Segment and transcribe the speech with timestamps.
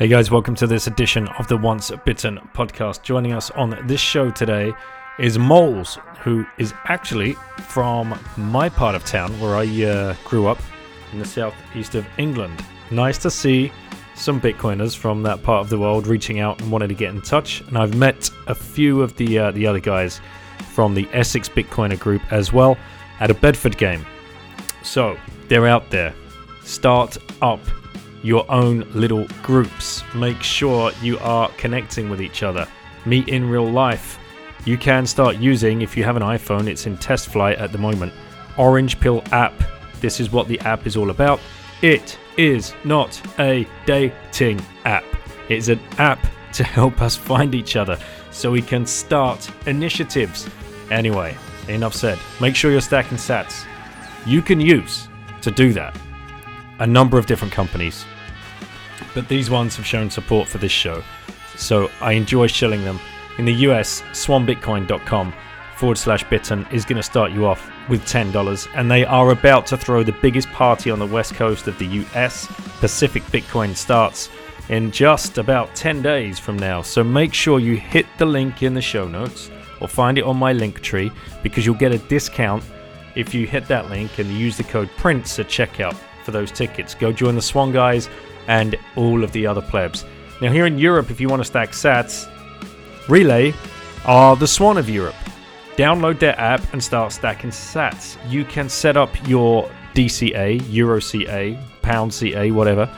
[0.00, 3.02] Hey guys, welcome to this edition of the Once Bitten podcast.
[3.02, 4.72] Joining us on this show today
[5.18, 7.34] is Moles, who is actually
[7.68, 10.56] from my part of town where I uh, grew up
[11.12, 12.64] in the southeast of England.
[12.90, 13.70] Nice to see
[14.14, 17.20] some Bitcoiners from that part of the world reaching out and wanting to get in
[17.20, 17.60] touch.
[17.60, 20.22] And I've met a few of the uh, the other guys
[20.72, 22.78] from the Essex Bitcoiner group as well
[23.20, 24.06] at a Bedford game.
[24.82, 26.14] So they're out there.
[26.64, 27.60] Start up
[28.22, 30.02] your own little groups.
[30.14, 32.66] Make sure you are connecting with each other.
[33.06, 34.18] Meet in real life.
[34.64, 38.12] You can start using, if you have an iPhone, it's in TestFlight at the moment,
[38.58, 39.54] Orange Pill app.
[40.00, 41.40] This is what the app is all about.
[41.82, 45.04] It is not a dating app,
[45.48, 47.98] it's an app to help us find each other
[48.30, 50.48] so we can start initiatives.
[50.90, 51.36] Anyway,
[51.68, 52.18] enough said.
[52.40, 53.64] Make sure you're stacking sats.
[54.26, 55.08] You can use
[55.40, 55.96] to do that
[56.80, 58.04] a number of different companies,
[59.14, 61.02] but these ones have shown support for this show,
[61.56, 63.00] so I enjoy shilling them.
[63.38, 65.32] In the US, swanbitcoin.com
[65.76, 69.66] forward slash bitten is going to start you off with $10, and they are about
[69.66, 72.46] to throw the biggest party on the west coast of the US.
[72.80, 74.28] Pacific Bitcoin starts
[74.68, 78.74] in just about 10 days from now, so make sure you hit the link in
[78.74, 79.50] the show notes
[79.80, 82.62] or find it on my Linktree because you'll get a discount
[83.16, 86.94] if you hit that link and use the code PRINCE at checkout for those tickets.
[86.94, 88.08] Go join the Swan guys
[88.50, 90.04] and all of the other plebs.
[90.42, 92.28] Now, here in Europe, if you want to stack sats,
[93.06, 93.54] Relai
[94.04, 95.14] are the Swan of Europe.
[95.76, 98.18] Download their app and start stacking sats.
[98.28, 102.92] You can set up your DCA, Euro CA, Pound CA, whatever,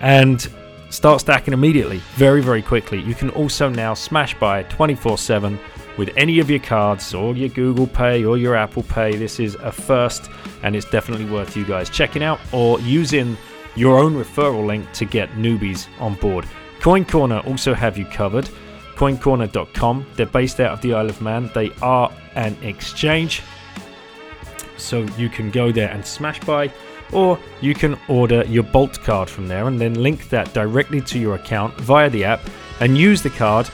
[0.00, 0.48] and
[0.90, 3.00] start stacking immediately, very, very quickly.
[3.00, 5.58] You can also now smash buy 24 7
[5.96, 9.16] with any of your cards or your Google Pay or your Apple Pay.
[9.16, 10.30] This is a first
[10.62, 13.36] and it's definitely worth you guys checking out or using
[13.76, 16.46] your own referral link to get newbies on board.
[16.80, 18.48] CoinCorner also have you covered.
[18.96, 20.06] CoinCorner.com.
[20.16, 21.50] They're based out of the Isle of Man.
[21.54, 23.42] They are an exchange,
[24.76, 26.72] so you can go there and smash buy,
[27.12, 31.18] or you can order your Bolt card from there and then link that directly to
[31.18, 32.40] your account via the app
[32.80, 33.66] and use the card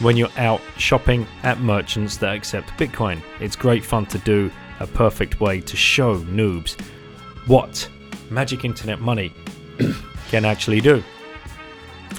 [0.00, 3.22] when you're out shopping at merchants that accept Bitcoin.
[3.38, 4.50] It's great fun to do,
[4.80, 6.80] a perfect way to show noobs
[7.46, 7.88] what
[8.30, 9.32] magic internet money
[10.30, 11.02] can actually do.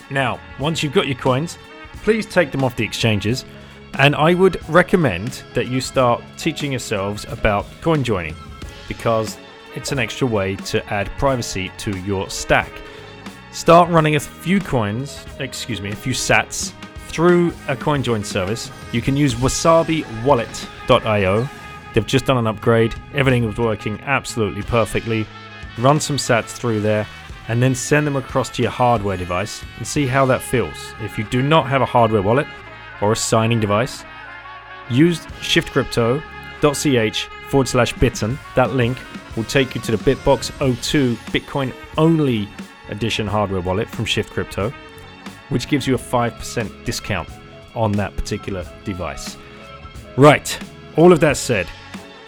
[0.09, 1.57] Now, once you've got your coins,
[2.03, 3.45] please take them off the exchanges,
[3.99, 8.35] and I would recommend that you start teaching yourselves about coin joining
[8.88, 9.38] because
[9.75, 12.72] it's an extra way to add privacy to your stack.
[13.51, 16.73] Start running a few coins, excuse me, a few sats
[17.07, 18.72] through a coin join service.
[18.91, 21.49] You can use wasabiwallet.io.
[21.93, 22.95] They've just done an upgrade.
[23.13, 25.25] Everything was working absolutely perfectly.
[25.77, 27.07] Run some sats through there
[27.47, 30.93] and then send them across to your hardware device and see how that feels.
[31.01, 32.47] If you do not have a hardware wallet
[33.01, 34.03] or a signing device,
[34.89, 38.37] use shiftcrypto.ch forward slash bitten.
[38.55, 38.97] That link
[39.35, 42.47] will take you to the Bitbox 02 Bitcoin only
[42.89, 44.73] edition hardware wallet from Shift Crypto
[45.51, 47.29] which gives you a 5% discount
[47.75, 49.37] on that particular device.
[50.17, 50.57] Right,
[50.97, 51.67] all of that said,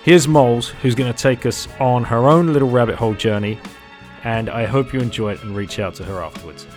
[0.03, 3.59] here's Moles who's going to take us on her own little rabbit hole journey,
[4.23, 6.67] and I hope you enjoy it and reach out to her afterwards.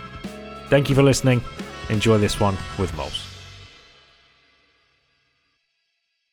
[0.68, 1.42] Thank you for listening.
[1.90, 3.22] Enjoy this one with Moles.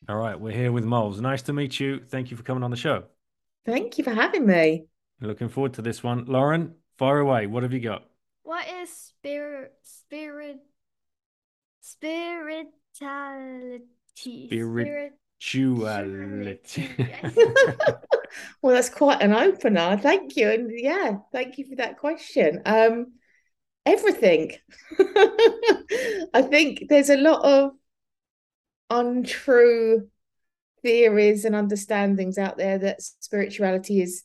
[0.08, 1.20] All right, we're here with Moles.
[1.20, 2.00] Nice to meet you.
[2.00, 3.04] Thank you for coming on the show.
[3.64, 4.86] Thank you for having me.
[5.20, 6.24] Looking forward to this one.
[6.26, 7.46] Lauren, fire away.
[7.46, 8.04] What have you got?
[8.42, 10.58] What is spirit spirit
[11.80, 13.80] spirituality?
[15.38, 16.90] Spirituality.
[18.62, 19.96] well, that's quite an opener.
[19.96, 20.50] Thank you.
[20.50, 22.62] And yeah, thank you for that question.
[22.64, 23.12] Um
[23.86, 24.52] everything.
[26.34, 27.72] I think there's a lot of
[28.90, 30.08] untrue
[30.82, 34.22] theories and understandings out there that spirituality is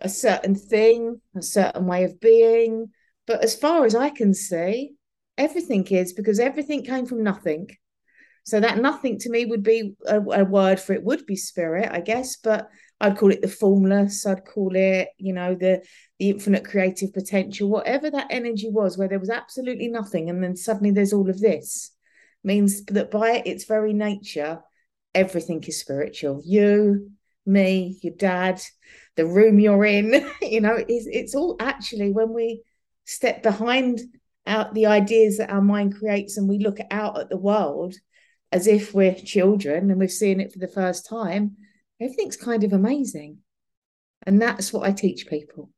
[0.00, 2.88] a certain thing, a certain way of being,
[3.26, 4.94] but as far as I can see,
[5.36, 7.68] everything is because everything came from nothing.
[8.46, 11.88] So that nothing to me would be a, a, word for it would be spirit,
[11.90, 12.36] I guess.
[12.36, 12.68] But
[13.00, 14.24] I'd call it the formless.
[14.24, 15.84] I'd call it, you know, the
[16.20, 17.68] the infinite creative potential.
[17.68, 21.40] Whatever that energy was, where there was absolutely nothing, and then suddenly there's all of
[21.40, 21.90] this,
[22.44, 24.60] means that by its very nature,
[25.12, 26.40] everything is spiritual.
[26.44, 27.10] You,
[27.46, 28.62] me, your dad,
[29.16, 30.24] the room you're in.
[30.40, 32.62] you know, it's it's all actually when we
[33.06, 34.02] step behind
[34.46, 37.96] out the ideas that our mind creates and we look out at the world
[38.52, 41.56] as if we're children and we're seeing it for the first time,
[42.00, 43.38] everything's kind of amazing.
[44.22, 45.70] And that's what I teach people.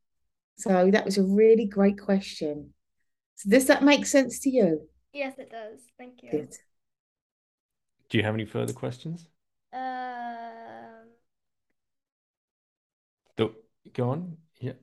[0.57, 2.73] So that was a really great question.
[3.35, 4.81] So does that make sense to you?
[5.13, 5.79] Yes, it does.
[5.97, 6.31] Thank you.
[6.31, 6.55] Good.
[8.09, 9.27] Do you have any further questions?
[9.71, 9.81] Um,
[13.37, 13.53] Go
[13.93, 14.37] go on.
[14.59, 14.73] Yeah.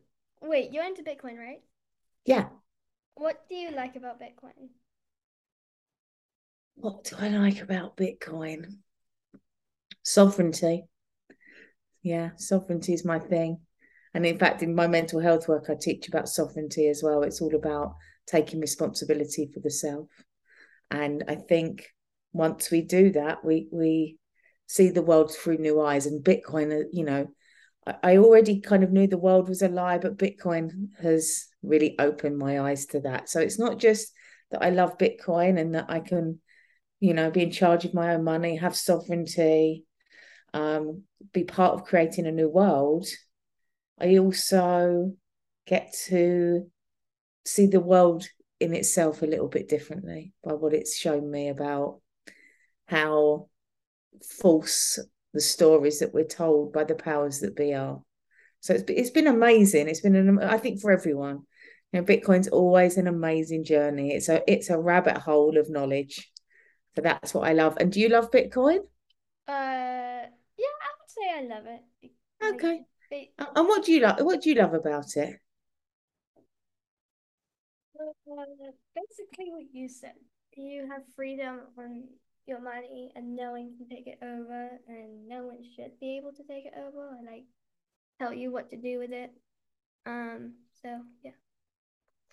[0.41, 1.61] wait, you're into Bitcoin, right?
[2.25, 2.47] Yeah.
[3.15, 4.69] What do you like about Bitcoin?
[6.76, 8.76] What do I like about Bitcoin?
[10.02, 10.84] Sovereignty.
[12.02, 13.61] Yeah, sovereignty is my thing.
[14.14, 17.23] And in fact, in my mental health work, I teach about sovereignty as well.
[17.23, 17.96] It's all about
[18.26, 20.08] taking responsibility for the self.
[20.90, 21.87] And I think
[22.32, 24.19] once we do that, we we
[24.67, 26.06] see the world through new eyes.
[26.06, 27.26] And Bitcoin, uh, you know,
[27.87, 31.96] I, I already kind of knew the world was a lie, but Bitcoin has really
[31.99, 33.28] opened my eyes to that.
[33.28, 34.12] So it's not just
[34.50, 36.40] that I love Bitcoin and that I can,
[37.01, 39.85] you know, be in charge of my own money, have sovereignty,
[40.55, 41.03] um,
[41.33, 43.07] be part of creating a new world.
[44.01, 45.13] I also
[45.67, 46.71] get to
[47.45, 48.27] see the world
[48.61, 52.01] in itself a little bit differently by what it's shown me about
[52.89, 53.49] how
[54.41, 54.99] false
[55.35, 58.01] the stories that we're told by the powers that be are.
[58.61, 59.89] So it's it's been amazing.
[59.89, 61.43] It's been an I think for everyone.
[61.93, 64.13] You know, Bitcoin's always an amazing journey.
[64.13, 66.31] It's a it's a rabbit hole of knowledge.
[66.97, 67.77] So that's what I love.
[67.79, 68.79] And do you love Bitcoin?
[69.47, 70.25] Uh,
[70.59, 72.11] yeah, I would say I love it.
[72.41, 72.85] Like, Okay.
[73.11, 74.21] Bit- And what do you like?
[74.21, 75.39] What do you love about it?
[78.01, 78.45] uh,
[78.95, 80.15] basically what you said.
[80.57, 82.05] You have freedom on
[82.47, 86.33] your money, and no one can take it over, and no one should be able
[86.33, 87.45] to take it over or like
[88.19, 89.33] tell you what to do with it.
[90.07, 91.33] Um, so yeah.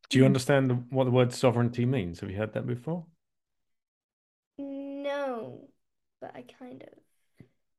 [0.09, 2.21] Do you understand what the word sovereignty means?
[2.21, 3.05] Have you heard that before?
[4.57, 5.67] No,
[6.21, 6.89] but I kind of.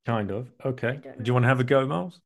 [0.06, 0.50] Kind of.
[0.65, 1.00] Okay.
[1.03, 2.21] don't Do you want to have a go, Miles?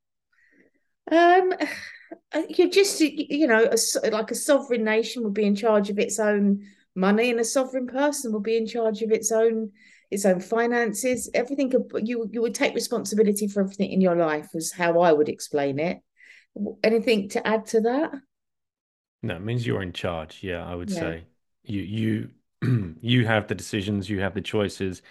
[1.10, 1.52] Um,
[2.32, 5.90] uh, you're just you know a, s- like a sovereign nation would be in charge
[5.90, 6.64] of its own
[6.94, 9.70] money, and a sovereign person will be in charge of its own
[10.10, 11.30] its own finances.
[11.34, 15.12] Everything could- you you would take responsibility for everything in your life, is how I
[15.12, 15.98] would explain it.
[16.82, 18.12] Anything to add to that?
[19.22, 20.40] No, it means you're in charge.
[20.42, 20.98] Yeah, I would Yeah.
[21.00, 21.24] say
[21.64, 22.30] you you
[23.00, 25.02] you have the decisions, you have the choices,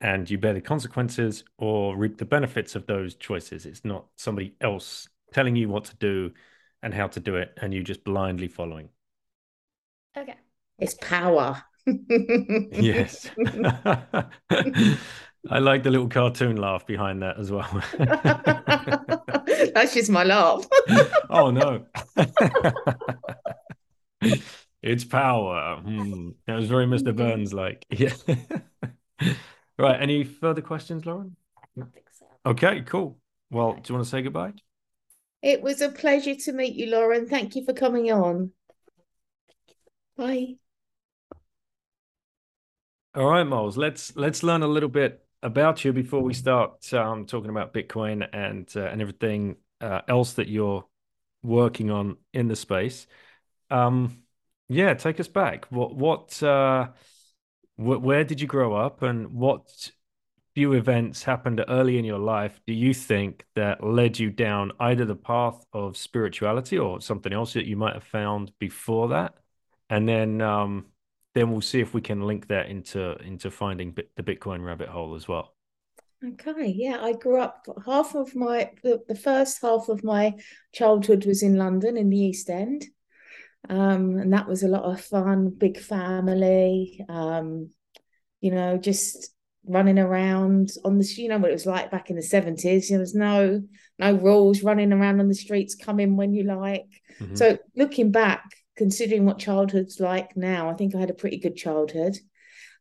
[0.00, 3.66] and you bear the consequences or reap the benefits of those choices.
[3.66, 6.32] It's not somebody else telling you what to do
[6.82, 8.88] and how to do it, and you just blindly following.
[10.16, 10.36] Okay.
[10.78, 11.62] It's power.
[11.86, 13.30] Yes.
[15.50, 17.82] I like the little cartoon laugh behind that as well.
[19.74, 20.66] That's just my laugh.
[21.30, 21.86] Oh no.
[24.82, 25.80] It's power.
[25.82, 26.30] Hmm.
[26.46, 27.14] That was very Mr.
[27.14, 27.84] Burns like.
[29.20, 29.30] Yeah.
[29.78, 30.00] Right.
[30.00, 31.36] Any further questions, Lauren?
[31.60, 32.26] I think so.
[32.44, 33.18] Okay, cool.
[33.50, 34.52] Well, do you want to say goodbye?
[35.40, 37.28] It was a pleasure to meet you, Lauren.
[37.28, 38.50] Thank you for coming on.
[40.16, 40.56] Bye.
[43.14, 43.76] All right, Moles.
[43.76, 48.28] Let's let's learn a little bit about you before we start um, talking about Bitcoin
[48.32, 50.84] and uh, and everything uh, else that you're
[51.42, 53.06] working on in the space.
[53.70, 54.24] Um,
[54.68, 55.66] yeah, take us back.
[55.70, 56.88] What what uh,
[57.76, 59.90] wh where did you grow up, and what
[60.54, 65.04] few events happened early in your life do you think that led you down either
[65.04, 69.34] the path of spirituality or something else that you might have found before that?
[69.88, 70.86] And then um,
[71.34, 75.14] then we'll see if we can link that into into finding the Bitcoin rabbit hole
[75.14, 75.54] as well.
[76.26, 80.34] Okay, yeah, I grew up half of my the, the first half of my
[80.72, 82.84] childhood was in London in the East End.
[83.68, 87.70] Um, and that was a lot of fun, big family, um,
[88.40, 89.30] you know, just
[89.66, 92.88] running around on the, you know what it was like back in the 70s.
[92.88, 93.62] There was no
[93.98, 96.86] no rules, running around on the streets, come in when you like.
[97.20, 97.36] Mhm.
[97.36, 98.44] So looking back,
[98.76, 102.16] considering what childhood's like now, I think I had a pretty good childhood.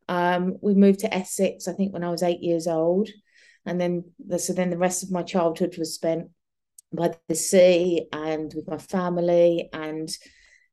[0.08, 3.10] Um, we moved to Essex, I think, when I was eight years old,
[3.66, 6.30] and then the, so then the rest of my childhood was spent
[6.94, 10.10] by the sea and with my family, and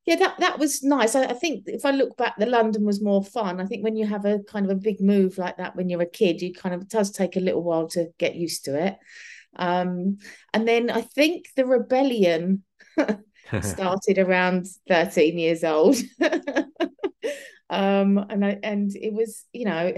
[0.07, 1.15] yeah, that that was nice.
[1.15, 3.61] I, I think if I look back, the London was more fun.
[3.61, 6.03] I think when you have a kind of a big move like that when you're
[6.03, 8.99] a kid, you kind of does take a little while to get used to it.
[9.57, 10.19] Um,
[10.53, 12.65] and then I think the rebellion
[13.63, 15.97] started around 13 years old.
[17.71, 19.95] um, and I and it was, you know,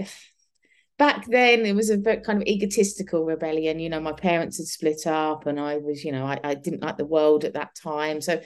[0.97, 3.79] back then it was a very kind of egotistical rebellion.
[3.79, 6.81] You know, my parents had split up and I was, you know, I, I didn't
[6.81, 8.21] like the world at that time.
[8.21, 8.41] So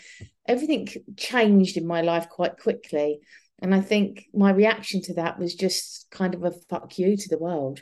[0.47, 3.19] everything changed in my life quite quickly.
[3.59, 7.29] And I think my reaction to that was just kind of a fuck you to
[7.29, 7.81] the world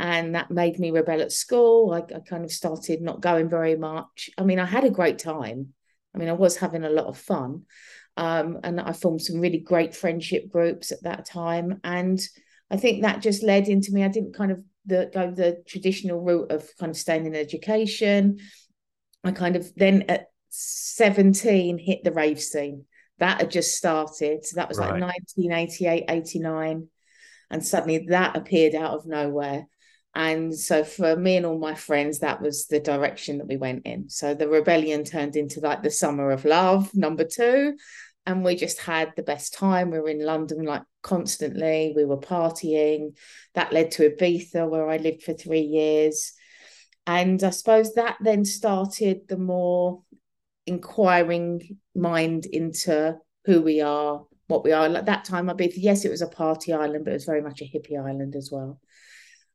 [0.00, 1.92] and that made me rebel at school.
[1.92, 4.30] I, I, kind of started not going very much.
[4.38, 5.74] I mean, I had a great time.
[6.14, 7.64] I mean, I was having a lot of fun,
[8.16, 11.80] um, and I formed some really great friendship groups at that time.
[11.84, 12.18] And
[12.70, 14.04] I think that just led into me.
[14.04, 18.38] I didn't kind of the, go the traditional route of kind of staying in education.
[19.24, 22.84] I kind of then at 17 hit the rave scene.
[23.18, 24.46] That had just started.
[24.46, 24.92] So that was right.
[24.92, 26.88] like 1988, 89.
[27.50, 29.66] And suddenly that appeared out of nowhere.
[30.14, 33.86] And so for me and all my friends, that was the direction that we went
[33.86, 34.08] in.
[34.08, 37.76] So the rebellion turned into like the summer of love, number two.
[38.26, 39.90] And we just had the best time.
[39.90, 41.92] We were in London like constantly.
[41.96, 43.16] We were partying.
[43.54, 46.32] That led to Ibiza, where I lived for three years.
[47.06, 50.02] And I suppose that then started the more
[50.66, 54.86] inquiring mind into who we are, what we are.
[54.86, 57.62] At that time, Ibiza, yes, it was a party island, but it was very much
[57.62, 58.80] a hippie island as well.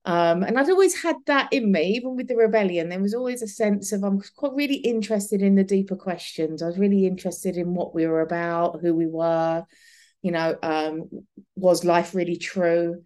[0.06, 2.90] Um, and I'd always had that in me, even with the rebellion.
[2.90, 6.62] There was always a sense of I'm quite really interested in the deeper questions.
[6.62, 9.66] I was really interested in what we were about, who we were.
[10.22, 11.10] You know, um,
[11.56, 13.04] was life really true?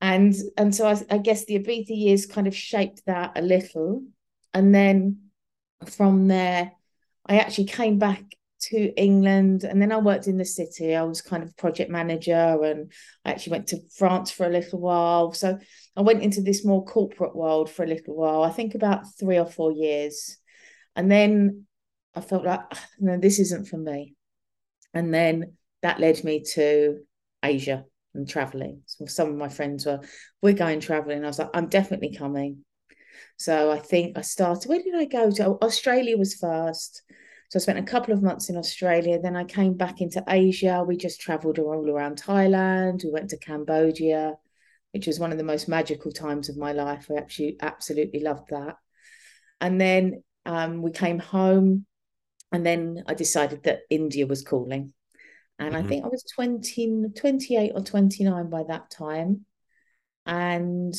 [0.00, 4.04] And and so I, I guess the Ibiza years kind of shaped that a little.
[4.54, 5.30] And then
[5.84, 6.72] from there,
[7.26, 8.22] I actually came back
[8.70, 10.94] to England and then I worked in the city.
[10.94, 12.92] I was kind of project manager and
[13.24, 15.32] I actually went to France for a little while.
[15.32, 15.58] So
[15.96, 19.38] I went into this more corporate world for a little while, I think about three
[19.38, 20.38] or four years.
[20.94, 21.66] And then
[22.14, 24.14] I felt like, ah, no, this isn't for me.
[24.94, 27.00] And then that led me to
[27.42, 28.82] Asia and traveling.
[28.86, 30.00] So some of my friends were,
[30.40, 31.22] we're going traveling.
[31.22, 32.64] I was like, I'm definitely coming.
[33.36, 35.58] So I think I started, where did I go to?
[35.62, 37.02] Australia was first.
[37.50, 39.20] So I spent a couple of months in Australia.
[39.20, 40.84] Then I came back into Asia.
[40.86, 43.04] We just traveled all around Thailand.
[43.04, 44.34] We went to Cambodia,
[44.92, 47.06] which was one of the most magical times of my life.
[47.10, 48.76] I actually absolutely loved that.
[49.60, 51.86] And then um, we came home,
[52.52, 54.92] and then I decided that India was calling.
[55.58, 55.84] And mm-hmm.
[55.84, 59.46] I think I was 20, 28 or 29 by that time.
[60.26, 60.94] And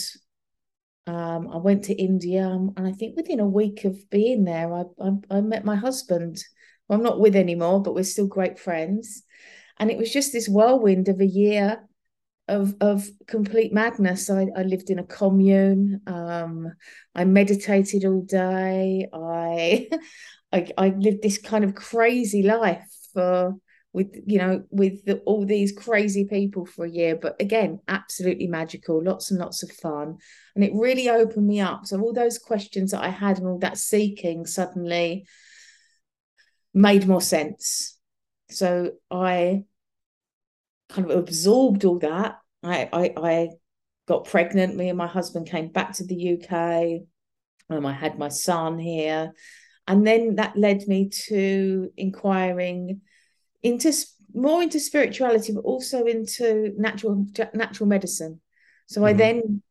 [1.07, 4.73] um, I went to India, um, and I think within a week of being there,
[4.73, 6.43] I, I, I met my husband.
[6.89, 9.23] I'm not with anymore, but we're still great friends.
[9.79, 11.87] And it was just this whirlwind of a year
[12.47, 14.29] of of complete madness.
[14.29, 16.01] I, I lived in a commune.
[16.07, 16.73] Um,
[17.15, 19.07] I meditated all day.
[19.11, 19.87] I,
[20.51, 23.55] I I lived this kind of crazy life for
[23.93, 28.47] with you know with the, all these crazy people for a year but again absolutely
[28.47, 30.17] magical lots and lots of fun.
[30.55, 31.85] And it really opened me up.
[31.85, 35.25] So all those questions that i had and all that seeking suddenly
[36.73, 37.97] made more sense.
[38.49, 39.63] So i
[40.89, 42.37] kind of absorbed all that.
[42.63, 43.49] I i, I
[44.07, 44.75] got pregnant.
[44.75, 46.51] Me and my husband came back to the uk
[47.69, 49.33] um, i had my son here.
[49.89, 53.01] And then that led me to inquiring
[53.63, 53.91] into
[54.33, 58.41] more into spirituality, but also into natural natural medicine.
[58.87, 59.07] So mm-hmm.
[59.07, 59.61] I then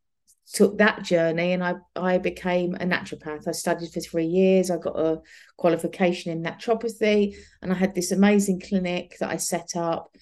[0.53, 3.49] took that journey and I, I became a naturopath.
[3.49, 4.71] I studied for three years.
[4.71, 5.21] I got a
[5.57, 10.15] qualification in naturopathy and I had this amazing clinic that I set up.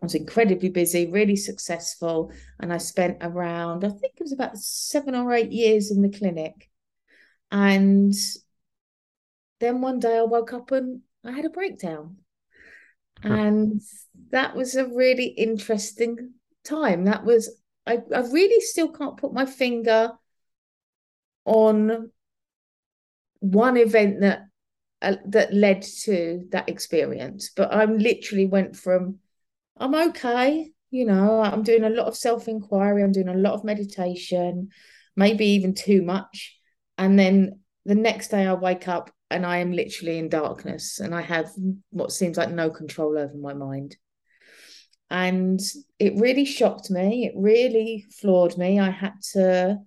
[0.00, 2.30] I was incredibly busy, really successful.
[2.60, 6.16] And I spent around, I think it was about seven or eight years in the
[6.16, 6.70] clinic.
[7.50, 8.14] And
[9.58, 12.18] then one day I woke up and I had a breakdown
[13.22, 13.80] and
[14.30, 16.34] that was a really interesting
[16.64, 17.04] time.
[17.04, 20.12] That was I, I really still can't put my finger
[21.44, 22.10] on
[23.40, 24.42] one event that
[25.00, 29.16] uh, that led to that experience but i'm literally went from
[29.76, 33.62] i'm okay you know i'm doing a lot of self-inquiry i'm doing a lot of
[33.62, 34.68] meditation
[35.18, 36.56] maybe even too much.
[36.96, 41.14] And then the next day i wake up and I am literally in darkness and
[41.14, 41.50] I have
[41.90, 43.96] what seems like no control over my mind.
[45.10, 45.60] And
[45.98, 47.26] it really shocked me.
[47.26, 48.78] It really floored me.
[48.78, 49.78] I had to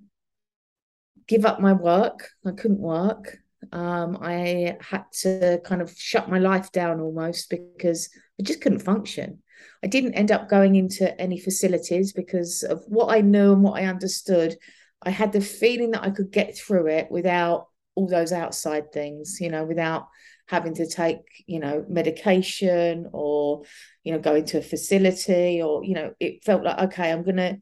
[1.28, 2.30] give up my work.
[2.46, 3.38] I couldn't work.
[3.72, 8.80] Um, I had to kind of shut my life down almost because I just couldn't
[8.80, 9.42] function.
[9.84, 13.82] I didn't end up going into any facilities because of what I knew and what
[13.82, 14.58] I understood.
[15.04, 19.40] I had the feeling that I could get through it without all those outside things,
[19.40, 20.08] you know, without
[20.48, 23.64] having to take, you know, medication or,
[24.04, 27.38] you know, going to a facility or, you know, it felt like, okay, I'm going
[27.38, 27.58] to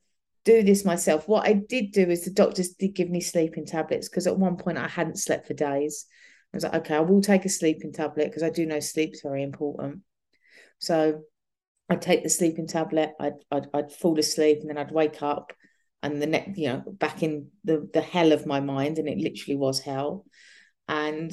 [0.45, 1.27] do this myself.
[1.27, 4.57] What I did do is the doctors did give me sleeping tablets because at one
[4.57, 6.05] point I hadn't slept for days.
[6.53, 9.21] I was like, okay, I will take a sleeping tablet because I do know sleep's
[9.21, 9.99] very important.
[10.79, 11.21] So
[11.89, 15.53] I'd take the sleeping tablet, I'd, I'd, I'd fall asleep and then I'd wake up
[16.01, 18.97] and the next, you know, back in the, the hell of my mind.
[18.97, 20.25] And it literally was hell.
[20.87, 21.31] And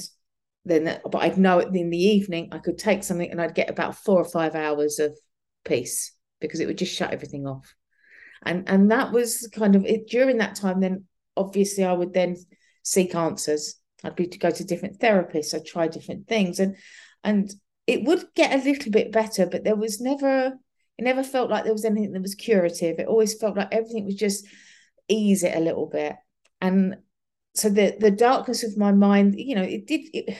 [0.64, 3.70] then, but I'd know it in the evening, I could take something and I'd get
[3.70, 5.16] about four or five hours of
[5.64, 7.74] peace because it would just shut everything off.
[8.44, 10.80] And, and that was kind of it during that time.
[10.80, 11.04] Then
[11.36, 12.36] obviously I would then
[12.82, 13.76] seek answers.
[14.04, 15.54] I'd be to go to different therapists.
[15.54, 16.76] I'd try different things and,
[17.24, 17.50] and
[17.86, 20.54] it would get a little bit better, but there was never,
[20.98, 22.98] it never felt like there was anything that was curative.
[22.98, 24.46] It always felt like everything was just
[25.08, 26.16] ease it a little bit.
[26.60, 26.96] And
[27.54, 30.36] so the the darkness of my mind, you know, it did it,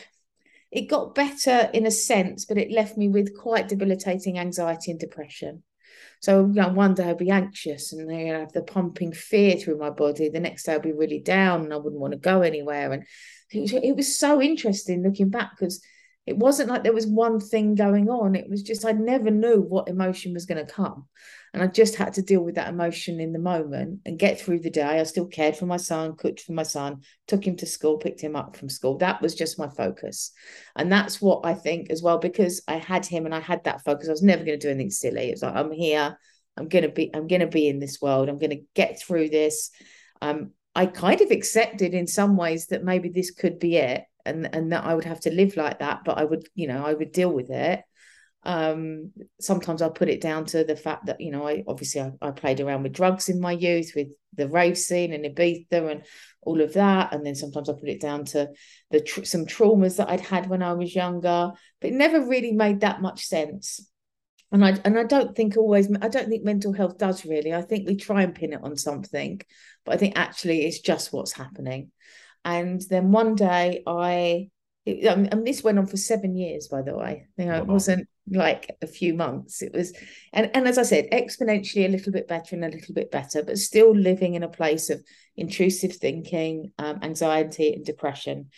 [0.71, 5.01] it got better in a sense, but it left me with quite debilitating anxiety and
[5.01, 5.63] depression.
[6.21, 9.57] So you know, one day I'd be anxious and then I'd have the pumping fear
[9.57, 10.29] through my body.
[10.29, 12.93] The next day I'd be really down and I wouldn't want to go anywhere.
[12.93, 13.05] And
[13.53, 15.83] it was, it was so interesting looking back because
[16.27, 18.35] it wasn't like there was one thing going on.
[18.35, 21.07] It was just I never knew what emotion was going to come.
[21.55, 24.59] And I just had to deal with that emotion in the moment and get through
[24.59, 25.01] the day.
[25.01, 28.21] I still cared for my son, cooked for my son, took him to school, picked
[28.21, 28.99] him up from school.
[28.99, 30.33] That was just my focus.
[30.75, 33.85] And that's what I think as well, because I had him and I had that
[33.85, 34.09] focus.
[34.09, 35.31] I was never going to do anything silly.
[35.31, 36.19] It's like, I'm here.
[36.59, 38.29] I'm gonna be, I'm gonna be in this world.
[38.29, 39.71] I'm gonna get through this.
[40.23, 44.55] Um, I kind of accepted in some ways that maybe this could be it and
[44.55, 46.95] and that I would have to live like that, but I would, you know, I
[46.95, 47.83] would deal with it.
[48.43, 52.13] Um, sometimes I put it down to the fact that, you know, I obviously I,
[52.23, 56.05] I played around with drugs in my youth with the rave scene and Ibiza and
[56.43, 57.13] all of that.
[57.13, 58.49] And then sometimes I put it down to
[58.93, 62.53] the tr- some traumas that I'd had when I was younger, but it never really
[62.53, 63.91] made that much sense.
[64.53, 67.53] And I and I don't think always I don't think mental health does really.
[67.53, 69.41] I think we try and pin it on something,
[69.85, 71.91] but I think actually it's just what's happening.
[72.47, 74.51] And then one day I,
[74.87, 77.27] it, and this went on for seven years, by the way.
[77.37, 79.63] You know, it wasn't like a few months.
[79.63, 79.93] It was,
[80.33, 83.43] and, and as I said, exponentially a little bit better and a little bit better,
[83.43, 85.05] but still living in a place of
[85.37, 88.51] intrusive thinking, um, anxiety, and depression.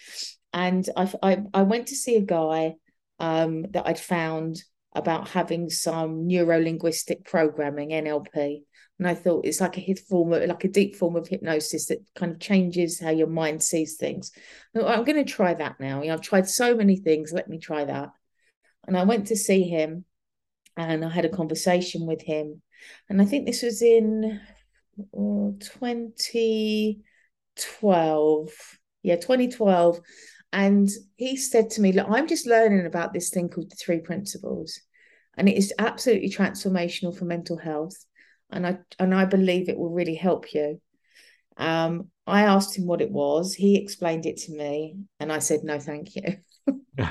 [0.53, 2.74] And I, I, I went to see a guy
[3.18, 4.62] um, that I'd found
[4.94, 8.64] about having some neuro linguistic programming, NLP.
[8.99, 12.05] And I thought it's like a form of like a deep form of hypnosis that
[12.17, 14.33] kind of changes how your mind sees things.
[14.75, 16.03] I'm going to try that now.
[16.03, 17.33] You know, I've tried so many things.
[17.33, 18.11] Let me try that.
[18.87, 20.05] And I went to see him
[20.77, 22.61] and I had a conversation with him.
[23.09, 24.41] And I think this was in
[25.15, 28.51] oh, 2012.
[29.03, 30.01] Yeah, 2012.
[30.53, 34.01] And he said to me, Look, I'm just learning about this thing called the three
[34.01, 34.81] principles.
[35.37, 37.95] And it is absolutely transformational for mental health
[38.51, 40.81] and I and I believe it will really help you.
[41.57, 43.55] Um, I asked him what it was.
[43.55, 46.37] He explained it to me, and I said, "No, thank you."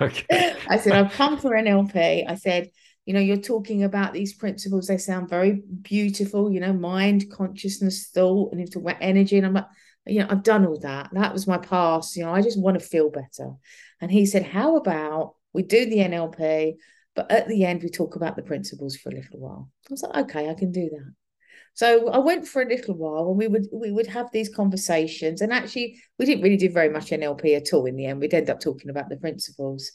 [0.00, 0.56] okay.
[0.68, 2.70] I said, "I've come for NLP." I said,
[3.06, 4.86] "You know, you're talking about these principles.
[4.86, 6.50] They sound very beautiful.
[6.50, 9.66] You know, mind, consciousness, thought, and you talk about energy." And I'm like,
[10.06, 11.10] "You know, I've done all that.
[11.12, 12.16] That was my past.
[12.16, 13.52] You know, I just want to feel better."
[14.00, 16.76] And he said, "How about we do the NLP?"
[17.14, 19.70] But at the end, we talk about the principles for a little while.
[19.88, 21.14] I was like, okay, I can do that.
[21.74, 25.40] So I went for a little while and we would we would have these conversations.
[25.40, 28.20] And actually, we didn't really do very much NLP at all in the end.
[28.20, 29.90] We'd end up talking about the principles.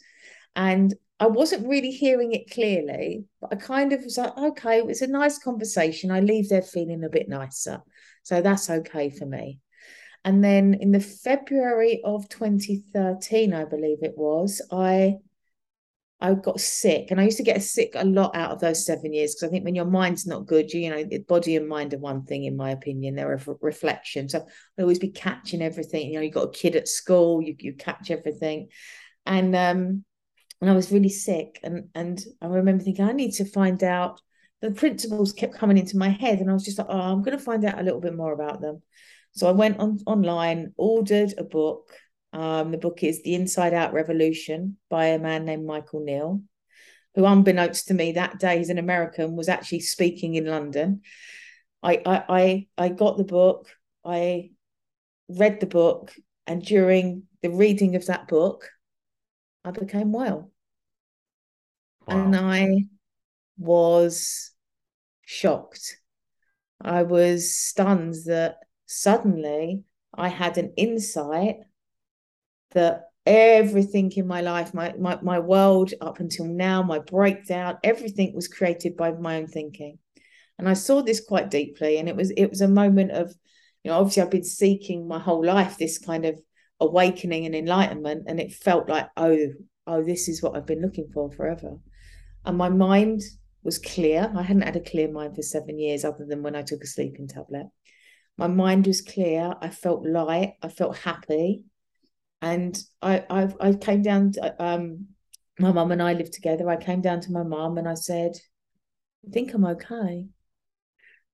[0.55, 4.85] And I wasn't really hearing it clearly, but I kind of was like, okay, it
[4.85, 6.11] was a nice conversation.
[6.11, 7.81] I leave there feeling a bit nicer.
[8.23, 9.59] So that's okay for me.
[10.23, 15.15] And then in the February of 2013, I believe it was, I
[16.21, 19.13] I got sick, and I used to get sick a lot out of those seven
[19.13, 21.93] years because I think when your mind's not good, you, you know, body and mind
[21.93, 23.15] are one thing, in my opinion.
[23.15, 24.27] They're a reflection.
[24.27, 24.45] So
[24.77, 26.09] I always be catching everything.
[26.09, 28.67] You know, you got a kid at school, you you catch everything,
[29.25, 30.03] and um,
[30.59, 34.21] and I was really sick, and and I remember thinking I need to find out.
[34.61, 37.37] The principles kept coming into my head, and I was just like, oh, I'm going
[37.37, 38.81] to find out a little bit more about them.
[39.31, 41.93] So I went on online, ordered a book
[42.33, 46.41] um, the book is The Inside Out Revolution by a man named Michael Neill,
[47.15, 51.01] who, unbeknownst to me that day, he's an American, was actually speaking in London.
[51.81, 53.69] I, I, I, I got the book,
[54.05, 54.51] I
[55.27, 56.13] read the book,
[56.45, 58.69] and during the reading of that book,
[59.63, 60.51] I became well.
[62.07, 62.25] Wow.
[62.25, 62.85] And I
[63.57, 64.51] was
[65.25, 65.97] shocked.
[66.81, 71.57] I was stunned that suddenly I had an insight
[72.71, 78.33] that everything in my life, my, my, my world up until now, my breakdown, everything
[78.33, 79.99] was created by my own thinking.
[80.57, 81.97] And I saw this quite deeply.
[81.97, 83.33] And it was it was a moment of,
[83.83, 86.39] you know, obviously I've been seeking my whole life this kind of
[86.79, 88.23] awakening and enlightenment.
[88.27, 89.37] And it felt like, oh,
[89.87, 91.77] oh, this is what I've been looking for forever.
[92.45, 93.21] And my mind
[93.63, 94.31] was clear.
[94.35, 96.87] I hadn't had a clear mind for seven years, other than when I took a
[96.87, 97.67] sleeping tablet.
[98.37, 99.53] My mind was clear.
[99.61, 100.53] I felt light.
[100.61, 101.65] I felt happy
[102.41, 104.31] and I I, I came down.
[104.33, 105.07] To, um,
[105.59, 106.69] my mum and I lived together.
[106.69, 108.37] I came down to my mum and I said,
[109.27, 110.27] "I think I'm okay."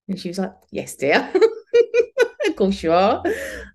[0.08, 1.32] And she was like, "Yes, dear.
[2.48, 3.24] of course you are."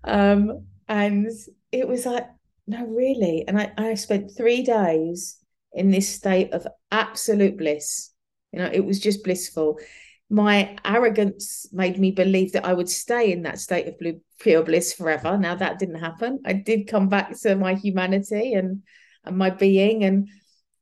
[0.03, 1.27] Um, and
[1.71, 2.27] it was like,
[2.67, 5.37] "No, really." And I I spent three days
[5.73, 8.11] in this state of absolute bliss.
[8.51, 9.79] You know, it was just blissful
[10.31, 13.99] my arrogance made me believe that I would stay in that state of
[14.41, 15.37] pure bliss forever.
[15.37, 16.39] Now that didn't happen.
[16.45, 18.83] I did come back to my humanity and
[19.23, 20.29] and my being and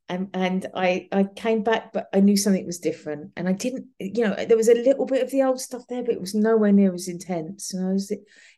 [0.08, 3.30] and and I I came back, but I knew something was different.
[3.36, 6.02] And I didn't, you know, there was a little bit of the old stuff there,
[6.02, 7.72] but it was nowhere near as intense.
[7.72, 8.12] And I was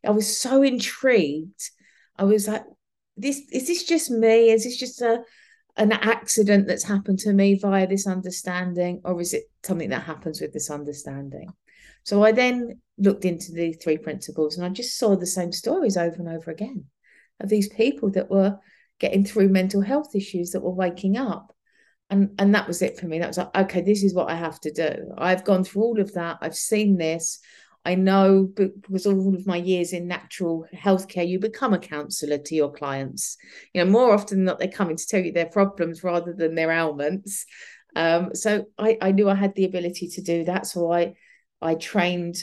[0.04, 1.70] I was so intrigued.
[2.16, 2.64] I was like,
[3.16, 4.50] this is this just me?
[4.50, 5.22] Is this just a
[5.76, 10.40] an accident that's happened to me via this understanding, or is it something that happens
[10.40, 11.48] with this understanding?
[12.04, 15.96] So I then looked into the three principles and I just saw the same stories
[15.96, 16.84] over and over again
[17.40, 18.58] of these people that were
[18.98, 21.54] getting through mental health issues that were waking up.
[22.08, 23.18] And, and that was it for me.
[23.18, 25.12] That was like, okay, this is what I have to do.
[25.16, 26.38] I've gone through all of that.
[26.40, 27.40] I've seen this.
[27.84, 32.54] I know because all of my years in natural healthcare, you become a counsellor to
[32.54, 33.36] your clients.
[33.72, 36.54] You know, more often than not, they're coming to tell you their problems rather than
[36.54, 37.44] their ailments.
[37.96, 40.66] Um, so I, I knew I had the ability to do that.
[40.66, 41.14] So I
[41.60, 42.36] I trained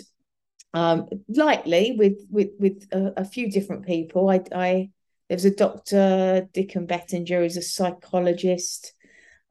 [0.73, 4.29] um, lightly with with with a, a few different people.
[4.29, 4.89] I I
[5.27, 8.93] there was a doctor Dicken Bettinger, who's a psychologist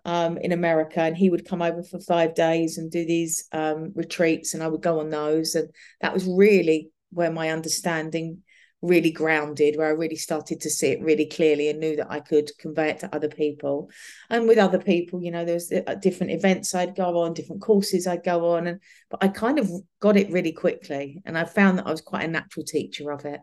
[0.04, 3.92] um, in America, and he would come over for five days and do these um,
[3.94, 5.68] retreats, and I would go on those, and
[6.00, 8.42] that was really where my understanding
[8.83, 12.21] really grounded, where I really started to see it really clearly and knew that I
[12.21, 13.91] could convey it to other people.
[14.31, 17.62] And with other people, you know, there was uh, different events I'd go on, different
[17.62, 21.45] courses I'd go on, and but I kind of got it really quickly, and I
[21.45, 23.41] found that I was quite a natural teacher of it.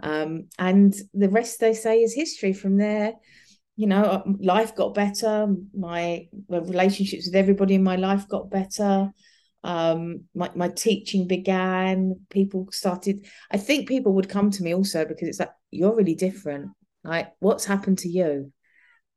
[0.00, 3.12] Um, and the rest they say is history from there
[3.76, 9.10] you know uh, life got better my relationships with everybody in my life got better
[9.64, 15.04] um my, my teaching began people started i think people would come to me also
[15.04, 16.70] because it's like you're really different.
[17.02, 18.52] Like what's happened to you?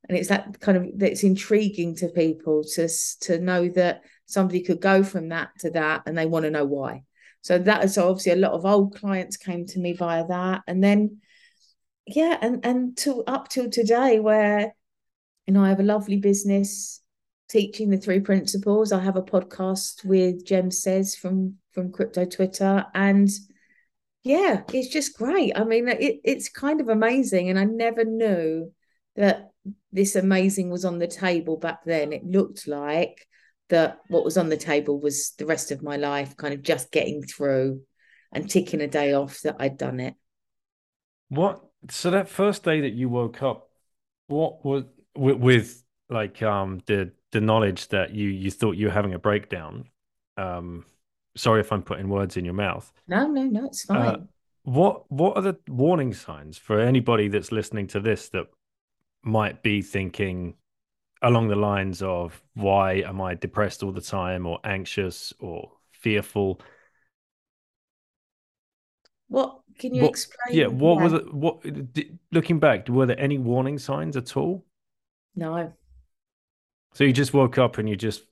[0.08, 2.90] And it's that kind of that's intriguing to people to
[3.22, 6.66] to know that somebody could go from that to that and they want to know
[6.66, 7.04] why.
[7.42, 10.62] So that is obviously a lot of old clients came to me via that.
[10.68, 11.22] And then
[12.08, 14.74] yeah, and and to up till today, where
[15.46, 17.02] you know I have a lovely business
[17.50, 18.92] teaching the three principles.
[18.92, 23.30] I have a podcast with Jem Says from from Crypto Twitter, and
[24.24, 25.54] yeah, it's just great.
[25.56, 28.72] I mean, it, it's kind of amazing, and I never knew
[29.16, 29.52] that
[29.92, 32.14] this amazing was on the table back then.
[32.14, 33.28] It looked like
[33.70, 36.92] that what was on the table was the rest of my life, kind of just
[36.92, 37.82] getting through
[38.32, 40.16] and ticking a day off that I'd done it.
[41.30, 43.70] What so that first day that you woke up,
[44.28, 44.84] what was
[45.16, 49.20] with, with like um the the knowledge that you you thought you were having a
[49.20, 49.90] breakdown?
[50.38, 50.86] Um,
[51.36, 52.92] sorry if I'm putting words in your mouth.
[53.08, 54.08] No, no, no, it's uh, fine.
[54.08, 54.18] Uh,
[54.64, 58.48] what what are the warning signs for anybody that's listening to this that
[59.22, 60.56] might be thinking
[61.22, 66.62] along the lines of why am I depressed all the time or anxious or fearful?
[69.28, 70.58] What can you what, explain?
[70.58, 71.04] Yeah, what yeah.
[71.04, 71.34] was it?
[71.34, 71.66] What
[72.32, 74.64] looking back, were there any warning signs at all?
[75.36, 75.74] No.
[76.96, 78.24] So you just woke up and you just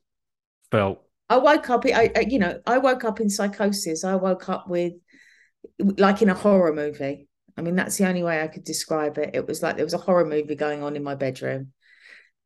[0.70, 1.02] felt.
[1.28, 1.84] I woke up.
[1.86, 4.04] I, you know I woke up in psychosis.
[4.04, 4.94] I woke up with
[5.78, 7.28] like in a horror movie.
[7.56, 9.30] I mean, that's the only way I could describe it.
[9.34, 11.72] It was like there was a horror movie going on in my bedroom.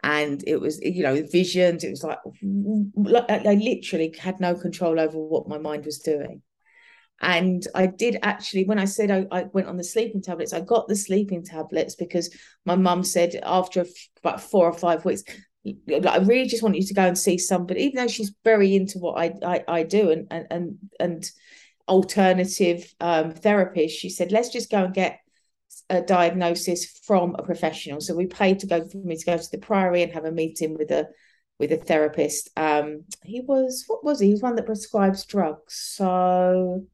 [0.02, 1.82] And it was, you know, visions.
[1.82, 6.42] It was like, I literally had no control over what my mind was doing.
[7.20, 10.60] And I did actually, when I said I, I, went on the sleeping tablets, I
[10.60, 12.30] got the sleeping tablets because
[12.64, 13.84] my mum said after
[14.22, 15.24] about four or five weeks,
[16.08, 18.98] I really just want you to go and see somebody, even though she's very into
[18.98, 21.30] what I I, I do and and and and
[21.88, 23.90] alternative um, therapies.
[23.90, 25.20] She said, let's just go and get
[25.88, 28.00] a diagnosis from a professional.
[28.00, 30.32] So we paid to go for me to go to the Priory and have a
[30.32, 31.08] meeting with a
[31.58, 32.50] with a therapist.
[32.56, 34.26] Um, he was what was he?
[34.26, 35.74] He was one that prescribes drugs.
[35.74, 36.84] So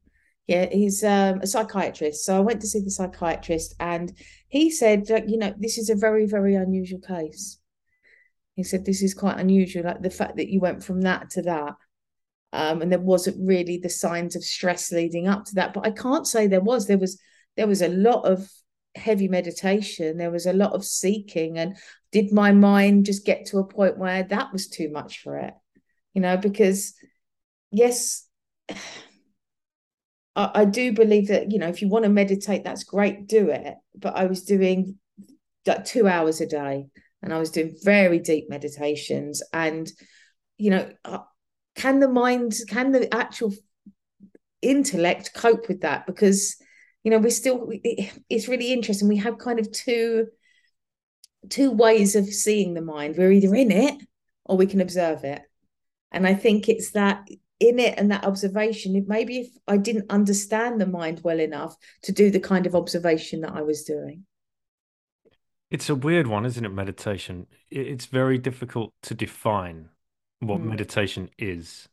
[0.47, 2.23] Yeah, he's um, a psychiatrist.
[2.23, 4.13] So I went to see the psychiatrist, and
[4.47, 7.57] he said, you know, this is a very, very unusual case.
[8.55, 11.41] He said this is quite unusual, like the fact that you went from that to
[11.43, 11.73] that.
[12.53, 15.73] Um, and there wasn't really the signs of stress leading up to that.
[15.73, 16.87] But I can't say there was.
[16.87, 17.19] There was
[17.57, 18.49] there was a lot of
[18.95, 20.17] heavy meditation.
[20.17, 21.57] There was a lot of seeking.
[21.57, 21.75] And
[22.11, 25.53] did my mind just get to a point where that was too much for it?
[26.13, 26.93] You know, because
[27.71, 28.27] yes,
[30.35, 33.49] I, I do believe that, you know, if you want to meditate, that's great, do
[33.49, 33.75] it.
[33.95, 34.97] But I was doing
[35.65, 36.87] like two hours a day
[37.25, 39.41] and I was doing very deep meditations.
[39.51, 39.91] And,
[40.57, 41.19] you know, uh,
[41.75, 43.51] can the mind, can the actual
[44.61, 46.05] intellect cope with that?
[46.05, 46.55] Because,
[47.03, 47.69] you know, we're still,
[48.29, 49.07] it's really interesting.
[49.07, 50.27] We have kind of two,
[51.49, 53.15] two ways of seeing the mind.
[53.17, 54.01] We're either in it
[54.45, 55.41] or we can observe it.
[56.11, 57.27] And I think it's that
[57.59, 62.11] in it and that observation, maybe if I didn't understand the mind well enough to
[62.11, 64.25] do the kind of observation that I was doing.
[65.71, 66.69] It's a weird one, isn't it?
[66.69, 67.47] Meditation.
[67.69, 69.89] It's very difficult to define
[70.39, 70.65] what mm.
[70.65, 71.87] meditation is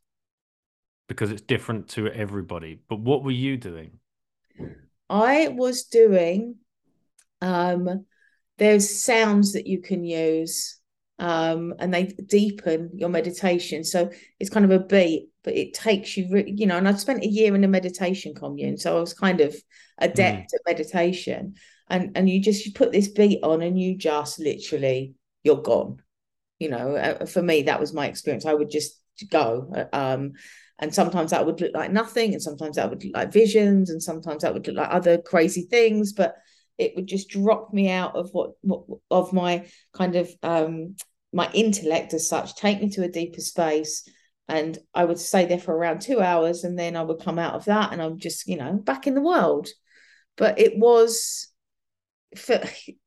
[1.09, 2.81] because it's different to everybody.
[2.89, 3.99] But what were you doing?
[5.09, 6.57] I was doing
[7.41, 8.07] um
[8.59, 10.79] there's sounds that you can use
[11.19, 13.85] um and they deepen your meditation.
[13.85, 17.01] So it's kind of a beat, but it takes you re- you know, and I've
[17.01, 19.55] spent a year in a meditation commune, so I was kind of
[19.99, 20.55] adept mm.
[20.55, 21.55] at meditation
[21.93, 25.99] and and you just you put this beat on and you just literally you're gone
[26.59, 30.33] you know uh, for me that was my experience i would just go um
[30.79, 34.03] and sometimes that would look like nothing and sometimes that would look like visions and
[34.03, 36.35] sometimes that would look like other crazy things but
[36.83, 40.97] it would just drop me out of what, what of my kind of um
[41.33, 44.09] my intellect as such take me to a deeper space
[44.49, 47.55] and i would stay there for around two hours and then i would come out
[47.55, 49.69] of that and i'm just you know back in the world.
[50.37, 51.49] But it was
[52.37, 52.61] for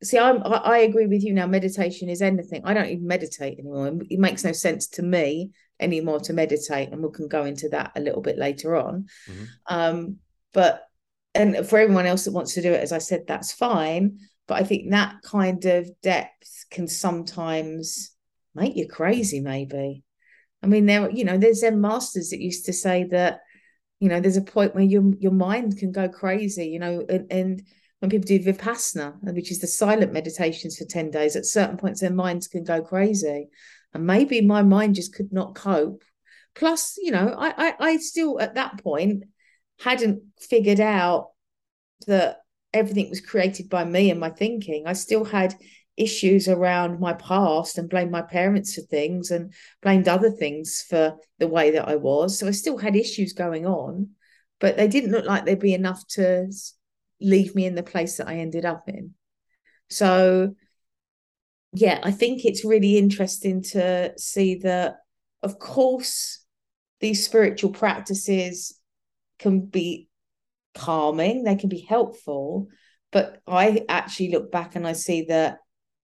[0.03, 2.61] see I'm, i agree with you now meditation is anything.
[2.63, 3.91] I don't even meditate anymore.
[4.09, 7.91] It makes no sense to me anymore to meditate and we can go into that
[7.95, 9.07] a little bit later on.
[9.27, 9.43] Mm-hmm.
[9.67, 10.17] um
[10.53, 10.84] but
[11.35, 14.17] and for everyone else that wants to do it as i said that's fine
[14.47, 18.15] but i think that kind of depth can sometimes
[18.53, 20.03] make you crazy maybe
[20.63, 23.41] i mean there you know there's zen masters that used to say that
[23.99, 27.31] you know there's a point where your your mind can go crazy you know and,
[27.31, 27.63] and
[27.99, 32.01] when people do vipassana, which is the silent meditations for 10 days, at certain points
[32.01, 33.47] their minds can go crazy.
[33.93, 36.03] And maybe my mind just could not cope.
[36.53, 39.23] Plus, you know, I, I, I still at that point
[39.79, 41.31] hadn't figured out
[42.07, 42.41] that
[42.73, 44.85] everything was created by me and my thinking.
[44.85, 45.55] I still had
[45.97, 51.15] issues around my past and blamed my parents for things and blamed other things for
[51.39, 52.38] the way that I was.
[52.38, 54.09] So I still had issues going on,
[54.59, 56.51] but they didn't look like they'd be enough to
[57.21, 59.13] leave me in the place that I ended up in.
[59.89, 60.55] So,
[61.71, 64.97] yeah, I think it's really interesting to see that,
[65.43, 66.43] of course,
[66.99, 68.79] these spiritual practices
[69.39, 70.09] can be
[70.75, 72.67] calming, they can be helpful.
[73.11, 75.59] But I actually look back and I see that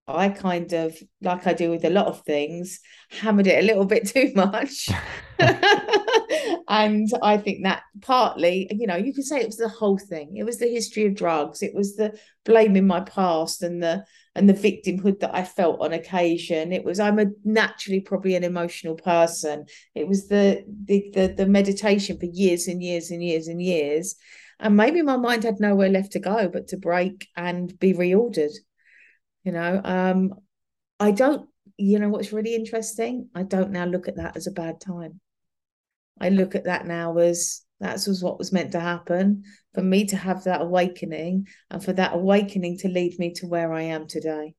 [0.08, 3.86] I kind of, like I do with a lot of things, hammered it a little
[3.94, 4.90] bit too much.
[5.40, 10.38] and I think that partly, you know, you could say it was the whole thing.
[10.38, 11.62] It was the history of drugs.
[11.62, 15.94] It was the blaming my past and the and the victimhood that I felt on
[15.94, 16.72] occasion.
[16.72, 19.66] It was I'm a naturally probably an emotional person.
[19.94, 24.16] It was the the the, the meditation for years and years and years and years.
[24.60, 28.54] And maybe my mind had nowhere left to go but to break and be reordered.
[29.44, 30.36] You know, um,
[31.00, 33.30] I don't, you know what's really interesting?
[33.34, 35.20] I don't now look at that as a bad time.
[36.20, 40.06] I look at that now as that was what was meant to happen for me
[40.06, 44.08] to have that awakening and for that awakening to lead me to where I am
[44.08, 44.54] today.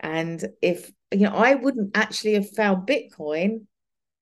[0.00, 3.66] And if you know, I wouldn't actually have found Bitcoin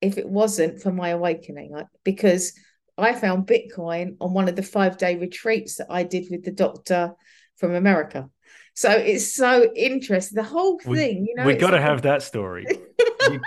[0.01, 2.53] if it wasn't for my awakening, because
[2.97, 6.53] I found Bitcoin on one of the five day retreats that I did with the
[6.53, 7.13] doctor
[7.57, 8.29] from America.
[8.75, 10.37] So it's so interesting.
[10.37, 11.85] The whole thing, we, you know, we got to like...
[11.85, 12.67] have that story.
[13.33, 13.41] you,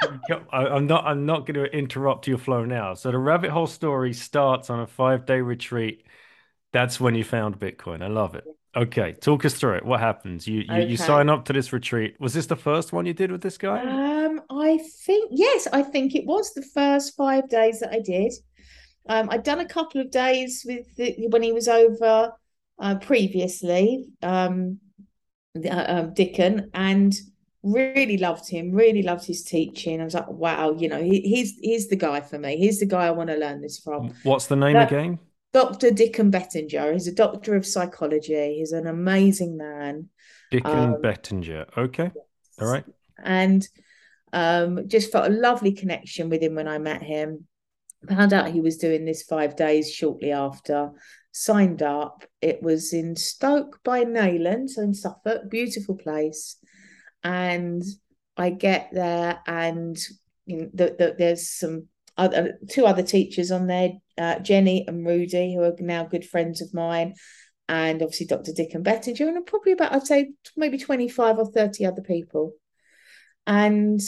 [0.51, 1.05] I, am not.
[1.05, 2.93] I'm not going to interrupt your flow now.
[2.93, 6.05] So the rabbit hole story starts on a five day retreat.
[6.73, 8.03] That's when you found Bitcoin.
[8.03, 8.45] I love it.
[8.75, 9.85] Okay, talk us through it.
[9.85, 10.47] What happens?
[10.47, 10.87] You you, okay.
[10.87, 12.15] you sign up to this retreat.
[12.19, 13.81] Was this the first one you did with this guy?
[13.81, 15.67] Um, I think yes.
[15.71, 18.33] I think it was the first five days that I did.
[19.09, 22.33] Um, I'd done a couple of days with the, when he was over
[22.79, 24.09] uh, previously.
[24.21, 24.79] Um,
[25.65, 27.13] uh, um, Dicken, and
[27.63, 28.71] really loved him.
[28.71, 30.01] Really loved his teaching.
[30.01, 32.57] I was like, wow, you know, he, he's he's the guy for me.
[32.57, 34.13] He's the guy I want to learn this from.
[34.23, 35.19] What's the name again?
[35.53, 35.91] Dr.
[35.91, 36.93] Dicken Bettinger.
[36.93, 38.57] He's a doctor of psychology.
[38.57, 40.09] He's an amazing man.
[40.51, 41.65] Dicken um, Bettinger.
[41.77, 42.11] Okay.
[42.61, 42.85] All right.
[43.23, 43.67] And
[44.33, 47.47] um, just felt a lovely connection with him when I met him.
[48.07, 50.91] Found out he was doing this five days shortly after.
[51.31, 52.23] Signed up.
[52.41, 56.57] It was in Stoke by Nayland, so in Suffolk, beautiful place.
[57.23, 57.83] And
[58.35, 59.97] I get there, and
[60.45, 65.05] you know, the, the, there's some other two other teachers on there, uh, Jenny and
[65.05, 67.13] Rudy, who are now good friends of mine,
[67.69, 68.53] and obviously Dr.
[68.53, 72.53] Dicken Bettinger, and probably about I'd say maybe twenty five or thirty other people.
[73.45, 73.99] And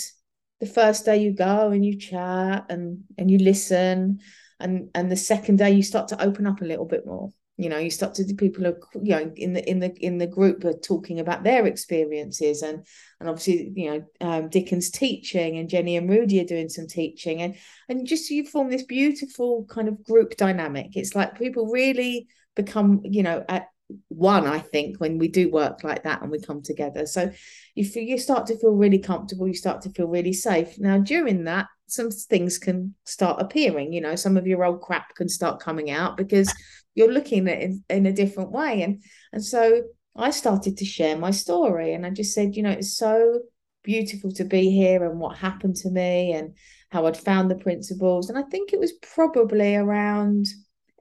[0.60, 4.19] the first day you go and you chat and and you listen,
[4.60, 7.67] and and the second day you start to open up a little bit more you
[7.67, 10.63] know you start to people are you know in the in the in the group
[10.63, 12.86] are talking about their experiences and
[13.19, 17.41] and obviously you know um, Dicken's teaching and Jenny and Rudy are doing some teaching
[17.41, 17.56] and
[17.89, 20.95] and just you form this beautiful kind of group dynamic.
[20.95, 23.67] It's like people really become you know at
[24.10, 27.06] one i think when we do work like that and we come together.
[27.06, 27.30] So
[27.76, 30.80] if you start to feel really comfortable you start to feel really safe.
[30.80, 35.15] Now during that some things can start appearing you know some of your old crap
[35.15, 36.54] can start coming out because
[36.95, 38.82] you're looking at it in, in a different way.
[38.82, 39.02] And
[39.34, 39.84] and so
[40.15, 43.39] i started to share my story and i just said you know it's so
[43.84, 46.56] beautiful to be here and what happened to me and
[46.89, 48.30] how i'd found the principles.
[48.30, 50.47] And i think it was probably around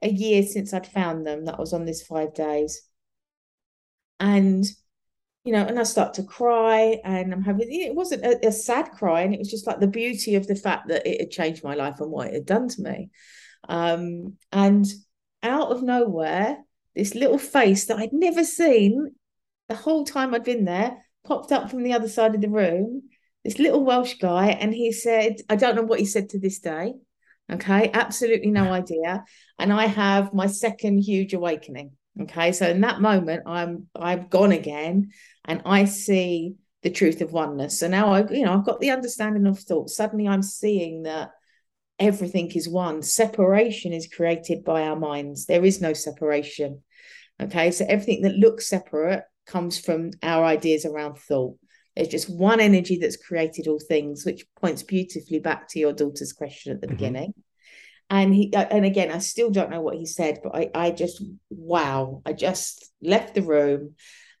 [0.01, 2.81] a year since i'd found them that was on this five days.
[4.21, 4.65] And
[5.49, 8.91] you know, and I start to cry and I'm having it wasn't a, a, sad
[8.91, 11.63] cry, and it was just like the beauty of the fact that it had changed
[11.63, 13.09] my life and what it had done to me.
[13.67, 14.85] Um, and
[15.41, 16.59] out of nowhere,
[16.95, 19.15] this little face that I'd never seen
[19.69, 23.09] the whole time I'd been there popped up from the other side of the room.
[23.43, 26.59] This little Welsh guy, and he said, I don't know what he said to this
[26.59, 26.93] day.
[27.51, 29.25] Okay, absolutely no idea.
[29.57, 31.93] And I have my second huge awakening.
[32.21, 35.11] Okay, so in that moment, I'm I've gone again,
[35.45, 37.79] and I see the truth of oneness.
[37.79, 39.89] So now I, you know, I've got the understanding of thought.
[39.89, 41.31] Suddenly, I'm seeing that
[41.97, 43.01] everything is one.
[43.01, 45.45] Separation is created by our minds.
[45.45, 46.83] There is no separation.
[47.41, 51.57] Okay, so everything that looks separate comes from our ideas around thought.
[51.95, 56.33] There's just one energy that's created all things, which points beautifully back to your daughter's
[56.33, 56.95] question at the mm-hmm.
[56.95, 57.33] beginning.
[58.09, 60.91] And he, uh, and again, I still don't know what he said, but I, I
[60.91, 63.95] just, wow, I just left the room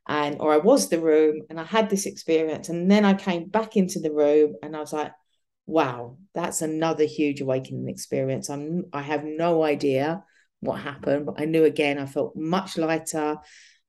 [0.07, 2.69] and, or I was the room and I had this experience.
[2.69, 5.11] And then I came back into the room and I was like,
[5.67, 8.49] wow, that's another huge awakening experience.
[8.49, 10.23] I'm I have no idea
[10.61, 13.37] what happened, but I knew again I felt much lighter.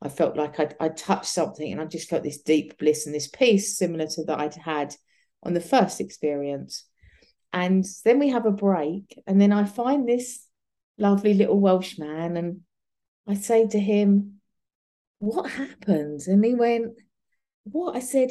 [0.02, 3.14] I felt like I'd, I'd touched something and I just felt this deep bliss and
[3.14, 4.94] this peace similar to that I'd had
[5.42, 6.84] on the first experience.
[7.52, 10.46] And then we have a break, and then I find this
[10.98, 12.60] lovely little Welsh man, and
[13.26, 14.40] I say to him,
[15.18, 16.22] What happened?
[16.26, 16.94] And he went,
[17.64, 17.96] What?
[17.96, 18.30] I said,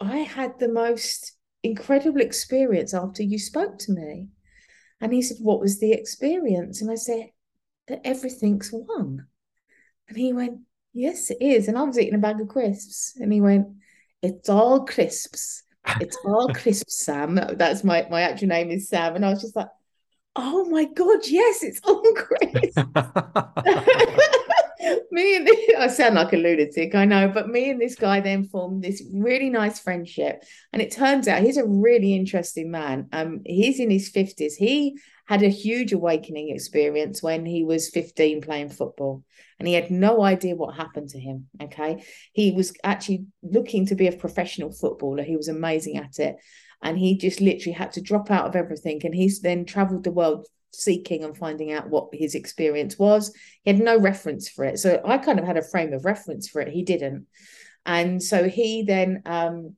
[0.00, 4.28] I had the most incredible experience after you spoke to me.
[5.00, 6.80] And he said, What was the experience?
[6.80, 7.30] And I said,
[7.88, 9.26] That everything's one.
[10.08, 10.60] And he went,
[10.92, 11.66] Yes, it is.
[11.68, 13.14] And I was eating a bag of crisps.
[13.16, 13.66] And he went,
[14.22, 15.63] It's all crisps.
[16.00, 17.34] It's all crisps, Sam.
[17.34, 19.16] That's my my actual name is Sam.
[19.16, 19.68] And I was just like,
[20.36, 22.76] Oh my God, yes, it's all crisps.
[25.10, 28.44] me and I sound like a lunatic, I know, but me and this guy then
[28.44, 30.42] formed this really nice friendship.
[30.72, 33.08] And it turns out he's a really interesting man.
[33.12, 34.54] Um, he's in his 50s.
[34.54, 39.24] He had a huge awakening experience when he was 15 playing football
[39.58, 43.94] and he had no idea what happened to him okay he was actually looking to
[43.94, 46.36] be a professional footballer he was amazing at it
[46.82, 50.10] and he just literally had to drop out of everything and he's then traveled the
[50.10, 53.32] world seeking and finding out what his experience was.
[53.62, 54.78] He had no reference for it.
[54.78, 56.68] So I kind of had a frame of reference for it.
[56.68, 57.26] He didn't.
[57.86, 59.76] And so he then um,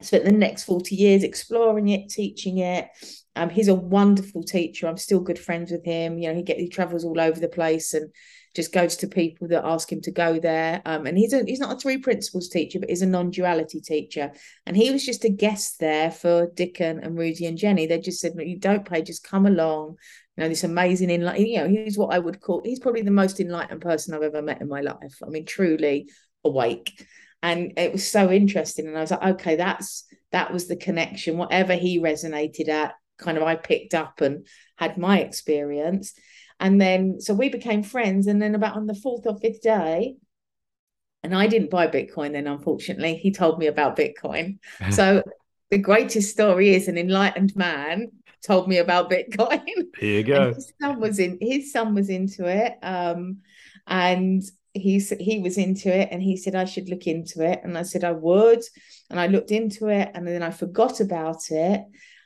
[0.00, 2.88] spent the next 40 years exploring it, teaching it.
[3.36, 4.86] Um, he's a wonderful teacher.
[4.86, 6.18] I'm still good friends with him.
[6.18, 8.12] You know, he get he travels all over the place and
[8.54, 10.80] just goes to people that ask him to go there.
[10.84, 14.32] Um, and he's a he's not a three principles teacher, but he's a non-duality teacher.
[14.66, 17.86] And he was just a guest there for Dicken and Rudy and Jenny.
[17.86, 19.96] They just said, "You don't pay, just come along."
[20.36, 21.48] You know, this amazing enlightened.
[21.48, 22.62] You know, he's what I would call.
[22.64, 25.18] He's probably the most enlightened person I've ever met in my life.
[25.24, 26.08] I mean, truly
[26.44, 27.06] awake.
[27.42, 28.86] And it was so interesting.
[28.86, 31.36] And I was like, okay, that's that was the connection.
[31.36, 36.14] Whatever he resonated at, kind of I picked up and had my experience
[36.60, 38.26] and then, so we became friends.
[38.26, 40.16] And then, about on the fourth or fifth day,
[41.22, 43.16] and I didn't buy Bitcoin then, unfortunately.
[43.16, 44.58] He told me about Bitcoin.
[44.90, 45.22] so,
[45.70, 48.08] the greatest story is an enlightened man
[48.44, 49.62] told me about Bitcoin.
[49.98, 50.42] Here you go.
[50.42, 51.38] And his son was in.
[51.40, 53.38] His son was into it, um,
[53.86, 54.42] and
[54.72, 57.82] he he was into it, and he said I should look into it, and I
[57.82, 58.62] said I would,
[59.10, 61.82] and I looked into it, and then I forgot about it,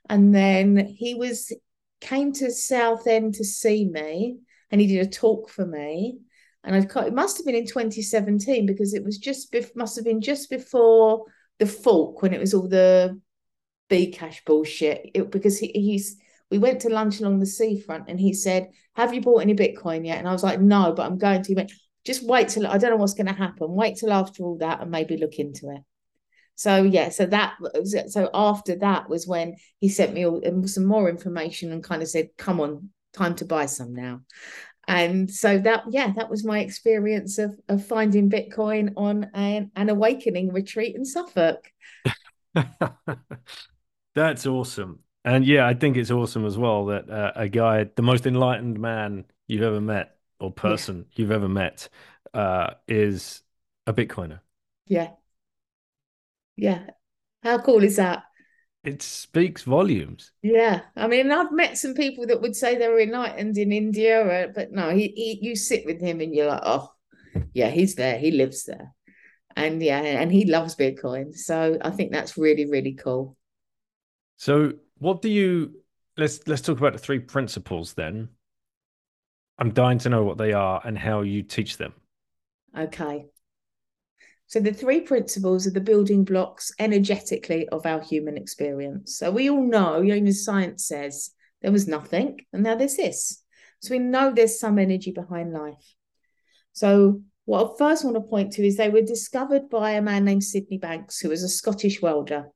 [0.08, 1.52] and then he was
[2.00, 4.38] came to Southend to see me,
[4.70, 6.18] and he did a talk for me,
[6.64, 10.20] and I it must have been in 2017 because it was just must have been
[10.20, 11.24] just before
[11.58, 13.20] the fork when it was all the
[13.90, 15.10] Bcash bullshit.
[15.14, 16.16] It, because he, he's
[16.50, 20.06] we went to lunch along the seafront and he said, Have you bought any Bitcoin
[20.06, 20.18] yet?
[20.18, 21.48] And I was like, No, but I'm going to.
[21.48, 21.72] He went,
[22.04, 23.72] Just wait till I don't know what's going to happen.
[23.72, 25.82] Wait till after all that and maybe look into it.
[26.58, 27.54] So yeah, so that
[28.08, 32.02] so after that was when he sent me all, um, some more information and kind
[32.02, 34.22] of said, "Come on, time to buy some now."
[34.88, 39.88] And so that yeah, that was my experience of of finding Bitcoin on an, an
[39.88, 41.70] awakening retreat in Suffolk.
[44.18, 44.98] That's awesome.
[45.24, 48.80] And yeah, I think it's awesome as well that uh, a guy, the most enlightened
[48.80, 51.14] man you've ever met or person yeah.
[51.14, 51.88] you've ever met,
[52.34, 53.42] uh, is
[53.86, 54.40] a Bitcoiner.
[54.88, 55.10] Yeah.
[56.56, 56.80] Yeah.
[57.44, 58.24] How cool is that?
[58.82, 60.32] It speaks volumes.
[60.42, 60.80] Yeah.
[60.96, 64.72] I mean, I've met some people that would say they were enlightened in India, but
[64.72, 66.90] no, he, he you sit with him and you're like, oh,
[67.54, 68.18] yeah, he's there.
[68.18, 68.94] He lives there.
[69.54, 71.36] And yeah, and he loves Bitcoin.
[71.36, 73.36] So I think that's really, really cool.
[74.38, 75.74] So what do you
[76.16, 78.28] let's let's talk about the three principles then.
[79.58, 81.92] I'm dying to know what they are and how you teach them.
[82.76, 83.26] Okay.
[84.46, 89.18] So the three principles are the building blocks energetically of our human experience.
[89.18, 91.30] So we all know, even science says
[91.60, 93.42] there was nothing, and now there's this.
[93.80, 95.94] So we know there's some energy behind life.
[96.72, 100.24] So what I first want to point to is they were discovered by a man
[100.24, 102.46] named Sydney Banks, who was a Scottish welder.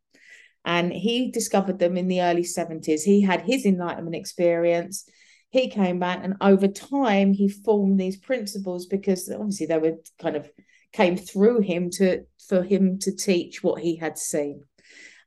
[0.64, 3.02] And he discovered them in the early 70s.
[3.02, 5.08] He had his enlightenment experience.
[5.50, 10.36] He came back, and over time, he formed these principles because obviously they were kind
[10.36, 10.48] of
[10.92, 14.64] came through him to for him to teach what he had seen.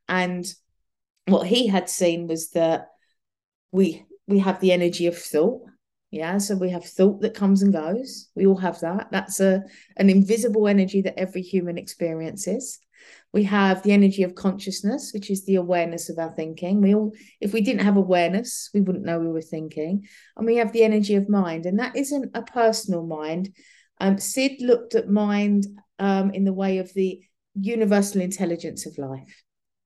[0.07, 0.45] And
[1.27, 2.87] what he had seen was that
[3.71, 5.61] we we have the energy of thought
[6.11, 9.61] yeah so we have thought that comes and goes we all have that that's a
[9.97, 12.79] an invisible energy that every human experiences
[13.33, 16.81] we have the energy of consciousness which is the awareness of our thinking.
[16.81, 20.07] We all if we didn't have awareness we wouldn't know we were thinking.
[20.37, 23.53] And we have the energy of mind and that isn't a personal mind.
[23.99, 25.67] Um, sid looked at mind
[25.99, 27.21] um, in the way of the
[27.53, 29.43] universal intelligence of life.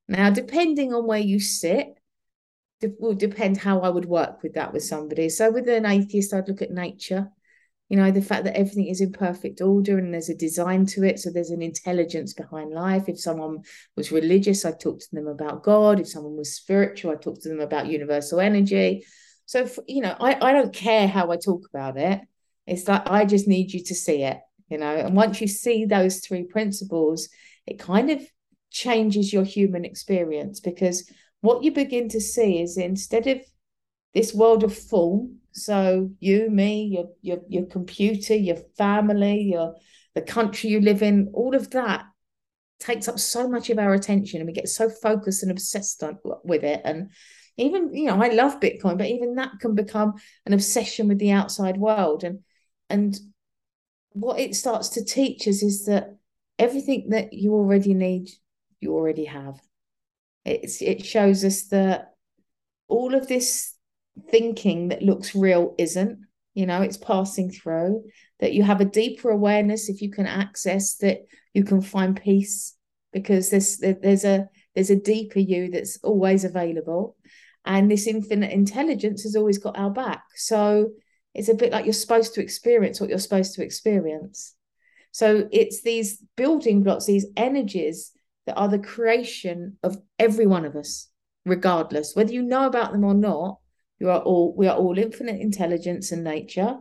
[0.08, 1.88] Now depending on where you sit
[2.82, 5.30] it will depend how i would work with that with somebody.
[5.30, 7.32] So with an atheist i'd look at nature
[7.90, 11.04] you know the fact that everything is in perfect order and there's a design to
[11.04, 11.20] it.
[11.20, 13.10] So there's an intelligence behind life.
[13.10, 13.64] If someone
[13.98, 16.00] was religious i talk to them about god.
[16.00, 19.06] If someone was spiritual i talk to them about universal energy.
[19.46, 22.22] So you know I, I don't care how i talk about it.
[22.68, 24.96] It's like i just need you to see it you know?
[24.96, 27.30] And once you see those three principles
[27.66, 28.22] it kind of
[28.72, 31.10] changes your human experience because
[31.42, 33.42] what you begin to see is instead of
[34.14, 39.76] this world of form so you, me, your your your computer, your family, your
[40.16, 42.06] the country you live in, all of that
[42.80, 46.18] takes up so much of our attention and we get so focused and obsessed on,
[46.44, 46.82] with it.
[46.86, 47.12] And
[47.58, 50.14] even you know i love bitcoin but even that can become
[50.46, 52.24] an obsession with the outside world.
[52.24, 52.40] And
[52.90, 53.18] and
[54.12, 56.16] what it starts to teach us is that
[56.58, 58.30] everything that you already need
[58.80, 59.60] you already have.
[60.46, 62.14] It's it shows us that
[62.88, 63.74] all of this
[64.30, 66.20] thinking that looks real isn't
[66.54, 68.04] you know it's passing through
[68.40, 71.20] that you have a deeper awareness if you can access that
[71.54, 72.76] you can find peace
[73.14, 77.16] because there's there's a there's a deeper you that's always available
[77.66, 80.24] and this infinite intelligence has always got our back.
[80.36, 80.92] So
[81.36, 84.56] it's a bit like you're supposed to experience what you're supposed to experience.
[85.12, 88.12] So it's these building blocks these energies
[88.46, 91.08] that are the creation of every one of us
[91.46, 93.58] regardless whether you know about them or not
[94.00, 96.78] you are all we are all infinite intelligence and nature.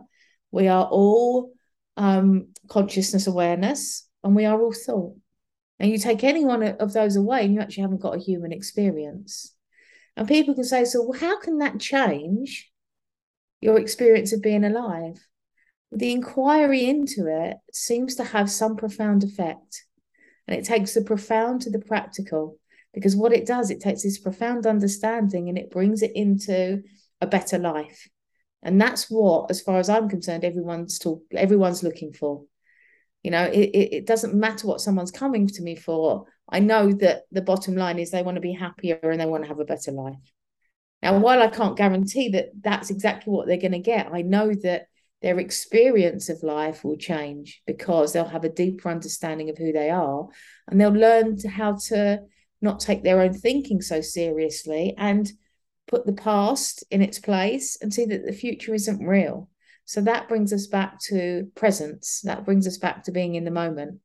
[0.51, 1.51] We are all
[1.97, 5.15] um, consciousness awareness, and we are all thought.
[5.79, 8.51] And you take any one of those away, and you actually haven't got a human
[8.51, 9.53] experience.
[10.15, 12.69] And people can say, so how can that change
[13.61, 15.25] your experience of being alive?
[15.91, 19.85] The inquiry into it seems to have some profound effect.
[20.47, 22.57] And it takes the profound to the practical
[22.93, 26.83] because what it does, it takes this profound understanding and it brings it into
[27.21, 28.07] a better life.
[28.61, 32.43] And that's what, as far as I'm concerned, everyone's talk, everyone's looking for.
[33.23, 36.25] You know, it, it, it doesn't matter what someone's coming to me for.
[36.49, 39.43] I know that the bottom line is they want to be happier and they want
[39.43, 40.15] to have a better life.
[41.01, 44.53] Now, while I can't guarantee that that's exactly what they're going to get, I know
[44.63, 44.87] that
[45.21, 49.89] their experience of life will change because they'll have a deeper understanding of who they
[49.89, 50.27] are
[50.67, 52.21] and they'll learn how to
[52.61, 55.31] not take their own thinking so seriously and
[55.89, 59.49] put the past in its place and see that the future isn't real.
[59.85, 62.21] So that brings us back to presence.
[62.21, 63.99] That brings us back to being in the moment.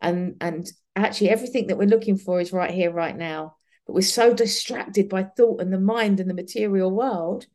[0.00, 3.56] And and actually everything that we're looking for is right here, right now.
[3.86, 7.46] But we're so distracted by thought and the mind and the material world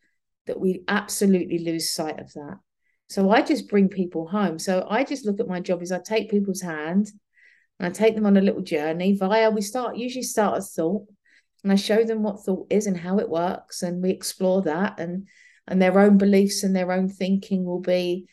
[0.45, 2.57] that we absolutely lose sight of that.
[3.07, 4.59] So I just bring people home.
[4.59, 7.11] So I just look at my job is I take people's hand
[7.80, 11.07] and I take them on a little journey via we start usually start a thought
[11.64, 14.99] and I show them what thought is and how it works and we explore that
[14.99, 15.28] and
[15.68, 18.28] and their own beliefs and their own thinking will be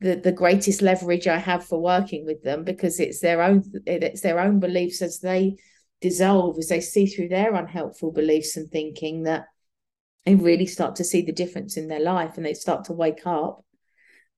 [0.00, 4.20] the the greatest leverage I have for working with them because it's their own it's
[4.20, 5.56] their own beliefs as they
[6.00, 9.46] dissolve as they see through their unhelpful beliefs and thinking that
[10.24, 13.26] they really start to see the difference in their life and they start to wake
[13.26, 13.64] up.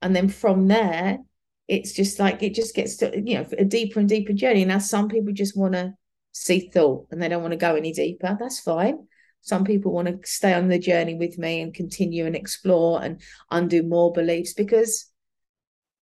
[0.00, 1.18] And then from there
[1.66, 4.64] it's just like it just gets to you know a deeper and deeper journey.
[4.64, 5.94] Now some people just want to
[6.32, 9.06] see thought and they don't want to go any deeper that's fine.
[9.40, 13.20] Some people want to stay on the journey with me and continue and explore and
[13.50, 15.10] undo more beliefs because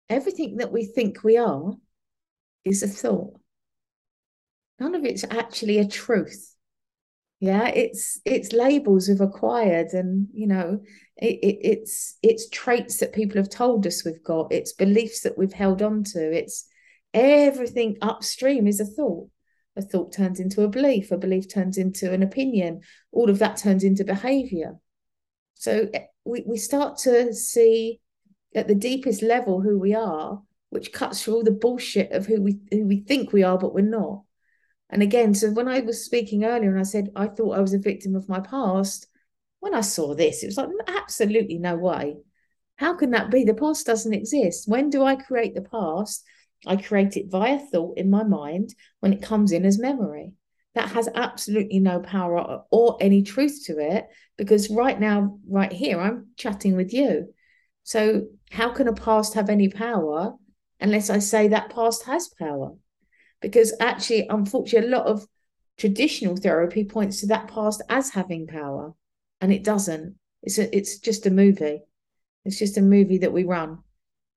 [0.09, 1.75] everything that we think we are
[2.65, 3.39] is a thought.
[4.79, 6.55] None of it's actually a truth.
[7.41, 10.81] Yeah it's it's labels we've acquired and you know
[11.19, 14.53] it, it, it's it's traits that people have told us we've got.
[14.53, 16.33] It's beliefs that we've held on to.
[16.33, 16.67] It's
[17.13, 19.29] everything upstream is a thought
[19.77, 22.81] a thought turns into a belief a belief turns into an opinion
[23.13, 24.75] all of that turns into behavior
[25.55, 28.01] so eh, we, we start to see
[28.55, 32.41] at the deepest level who we are which cuts through all the bullshit of who
[32.41, 34.23] we who we think we are but we're not
[34.89, 37.75] and again, so when I was speaking earlier and I said I thought I was
[37.75, 39.09] a victim of my past,
[39.61, 42.19] when I saw this, it was like, absolutely no way.
[42.77, 43.45] How can that be?
[43.45, 44.69] The past doesn't exist.
[44.69, 46.25] When do I create the past?
[46.67, 50.33] I create it via thought in my mind when it comes in as memory.
[50.75, 54.07] That has absolutely no power or any truth to it
[54.37, 57.33] because right now, right here, I'm chatting with you.
[57.85, 60.35] So, how can a past have any power
[60.81, 62.73] unless I say that past has power?
[63.41, 65.27] because actually, unfortunately, a lot of
[65.79, 68.95] traditional therapy points to that past as having power,
[69.41, 70.17] and it doesn't.
[70.43, 71.81] It's a, it's just a movie.
[72.45, 73.79] It's just a movie that we run.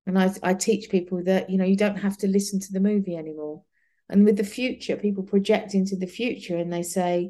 [0.09, 2.79] And I, I teach people that you know you don't have to listen to the
[2.79, 3.61] movie anymore.
[4.09, 7.29] And with the future, people project into the future and they say,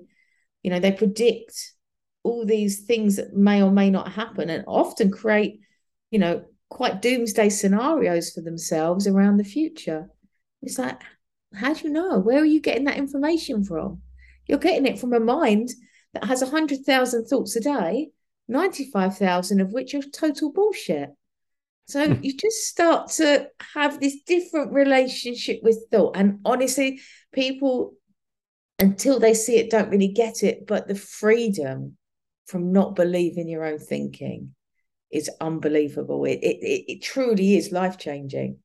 [0.64, 1.74] you know, they predict
[2.24, 5.60] all these things that may or may not happen, and often create,
[6.10, 10.10] you know, quite doomsday scenarios for themselves around the future.
[10.62, 11.02] It's like,
[11.54, 12.20] how do you know?
[12.20, 14.02] Where are you getting that information from?
[14.48, 15.68] You're getting it from a mind
[16.14, 18.12] that has 100,000 thoughts a day,
[18.48, 21.10] 95,000 of which are total bullshit.
[21.90, 22.24] So hmm.
[22.24, 26.16] you just start to have this different relationship with thought.
[26.16, 27.02] And honestly,
[27.34, 27.94] people,
[28.78, 30.68] until they see it, don't really get it.
[30.68, 31.98] But the freedom
[32.46, 34.56] from not believing your own thinking
[35.12, 36.26] is unbelievable.
[36.26, 38.60] It, it, it, it truly is life changing.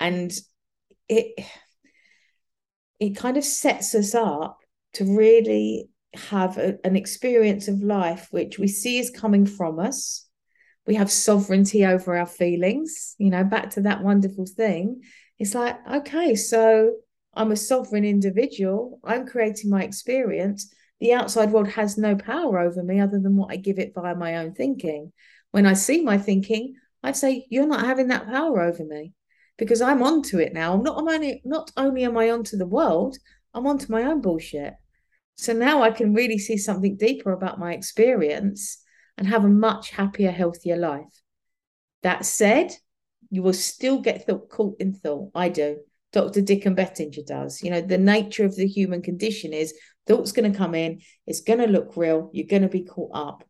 [0.00, 0.32] And
[1.08, 1.44] it,
[2.98, 4.58] it kind of sets us up
[4.94, 10.23] to really have a, an experience of life which we see is coming from us.
[10.86, 15.02] We have sovereignty over our feelings, you know, back to that wonderful thing.
[15.38, 16.92] It's like, okay, so
[17.32, 20.72] I'm a sovereign individual, I'm creating my experience.
[21.00, 24.14] The outside world has no power over me other than what I give it via
[24.14, 25.12] my own thinking.
[25.50, 29.12] When I see my thinking, I'd say, You're not having that power over me
[29.56, 30.74] because I'm onto it now.
[30.74, 33.16] I'm Not I'm only not only am I onto the world,
[33.52, 34.74] I'm onto my own bullshit.
[35.36, 38.78] So now I can really see something deeper about my experience
[39.16, 41.22] and have a much happier, healthier life.
[42.02, 42.72] That said,
[43.30, 45.30] you will still get th- caught in thought.
[45.34, 45.78] I do.
[46.12, 46.42] Dr.
[46.42, 47.62] Dicken Bettinger does.
[47.62, 49.74] You know, the nature of the human condition is
[50.06, 53.10] thought's going to come in, it's going to look real, you're going to be caught
[53.14, 53.44] up.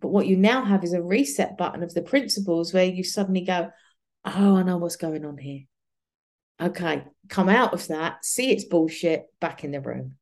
[0.00, 3.42] But what you now have is a reset button of the principles where you suddenly
[3.42, 3.70] go,
[4.24, 5.62] oh, I know what's going on here.
[6.60, 10.14] Okay, come out of that, see it's bullshit, back in the room.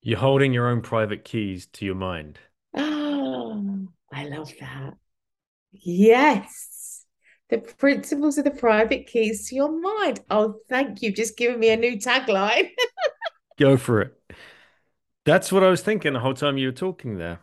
[0.00, 2.38] You're holding your own private keys to your mind.
[4.16, 4.94] I love that.
[5.72, 7.04] Yes.
[7.50, 10.20] The principles of the private keys to your mind.
[10.30, 11.12] Oh, thank you.
[11.12, 12.70] Just giving me a new tagline.
[13.58, 14.20] Go for it.
[15.26, 17.40] That's what I was thinking the whole time you were talking there.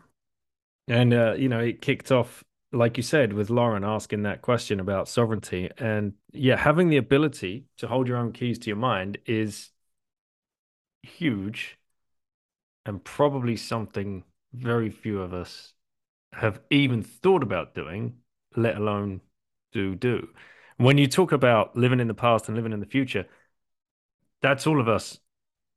[0.88, 4.80] And, uh, you know, it kicked off like you said, with Lauren asking that question
[4.80, 9.18] about sovereignty, and yeah, having the ability to hold your own keys to your mind
[9.26, 9.70] is
[11.02, 11.78] huge
[12.84, 15.73] and probably something very few of us
[16.36, 18.18] have even thought about doing,
[18.56, 19.20] let alone
[19.72, 20.28] do do.
[20.76, 23.26] When you talk about living in the past and living in the future,
[24.42, 25.18] that's all of us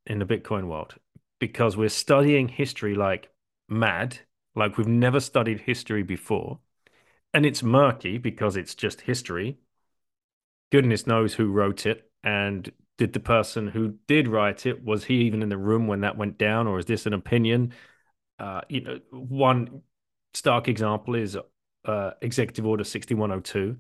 [0.06, 0.96] in the Bitcoin world
[1.40, 3.30] because we're studying history like
[3.70, 4.20] mad,
[4.56, 6.60] like we've never studied history before.
[7.34, 9.60] And it's murky because it's just history.
[10.72, 12.10] Goodness knows who wrote it.
[12.24, 16.02] And did the person who did write it, was he even in the room when
[16.02, 16.68] that went down?
[16.68, 17.74] Or is this an opinion?
[18.40, 19.82] Uh, you know, one
[20.38, 21.38] stark example is
[21.86, 23.78] uh, Executive Order 6102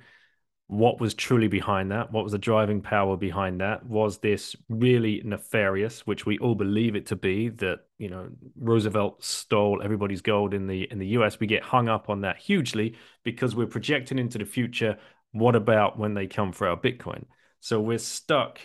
[0.67, 2.11] what was truly behind that?
[2.11, 3.85] What was the driving power behind that?
[3.85, 8.27] Was this really nefarious which we all believe it to be that you know
[8.59, 12.37] roosevelt stole everybody's gold in the in the us we get hung up on that
[12.37, 14.97] hugely because we're projecting into the future
[15.31, 17.23] what about when they come for our bitcoin?
[17.61, 18.59] So we're stuck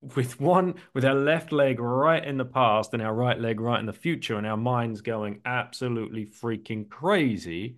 [0.00, 3.80] with one with our left leg right in the past and our right leg right
[3.80, 7.76] in the future and our minds going absolutely freaking crazy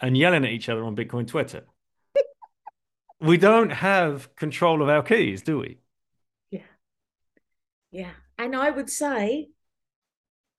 [0.00, 1.64] and yelling at each other on bitcoin twitter
[3.20, 5.78] we don't have control of our keys, do we?
[6.50, 6.60] Yeah.
[7.90, 8.10] Yeah.
[8.38, 9.48] And I would say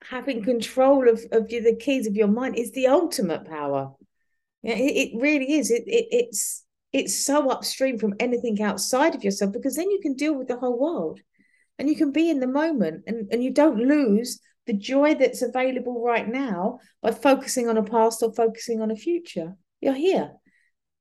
[0.02, 3.92] having control of, of the keys of your mind is the ultimate power.
[4.62, 5.70] Yeah, it, it really is.
[5.70, 10.14] It, it it's it's so upstream from anything outside of yourself because then you can
[10.14, 11.20] deal with the whole world
[11.78, 15.42] and you can be in the moment and, and you don't lose the joy that's
[15.42, 19.54] available right now by focusing on a past or focusing on a future.
[19.80, 20.32] You're here.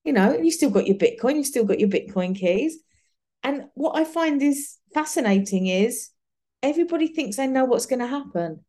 [0.04, 2.78] You know, you still got your Bitcoin, you still got your Bitcoin keys.
[3.44, 6.10] And what I find is fascinating is
[6.64, 8.64] everybody thinks they know what's going to happen.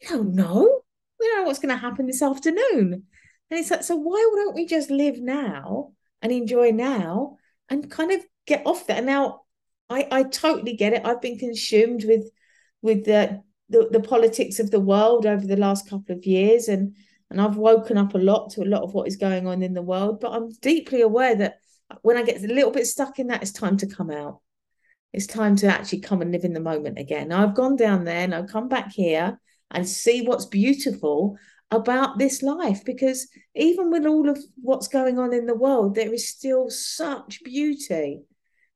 [0.00, 0.80] You don't know.
[1.18, 3.04] We don't know what's going to happen this afternoon.
[3.50, 5.92] And it's like, so why don't we just live now
[6.24, 7.36] and enjoy now
[7.68, 8.98] and kind of get off that?
[8.98, 9.42] And now
[9.88, 11.04] I, I totally get it.
[11.04, 12.28] I've been consumed with
[12.82, 16.96] with the, the the politics of the world over the last couple of years and
[17.30, 19.74] and I've woken up a lot to a lot of what is going on in
[19.74, 20.20] the world.
[20.20, 21.58] But I'm deeply aware that
[22.02, 24.40] when I get a little bit stuck in that, it's time to come out.
[25.12, 27.32] It's time to actually come and live in the moment again.
[27.32, 29.38] I've gone down there and I've come back here
[29.70, 31.36] and see what's beautiful
[31.70, 36.12] about this life because even with all of what's going on in the world, there
[36.12, 38.22] is still such beauty.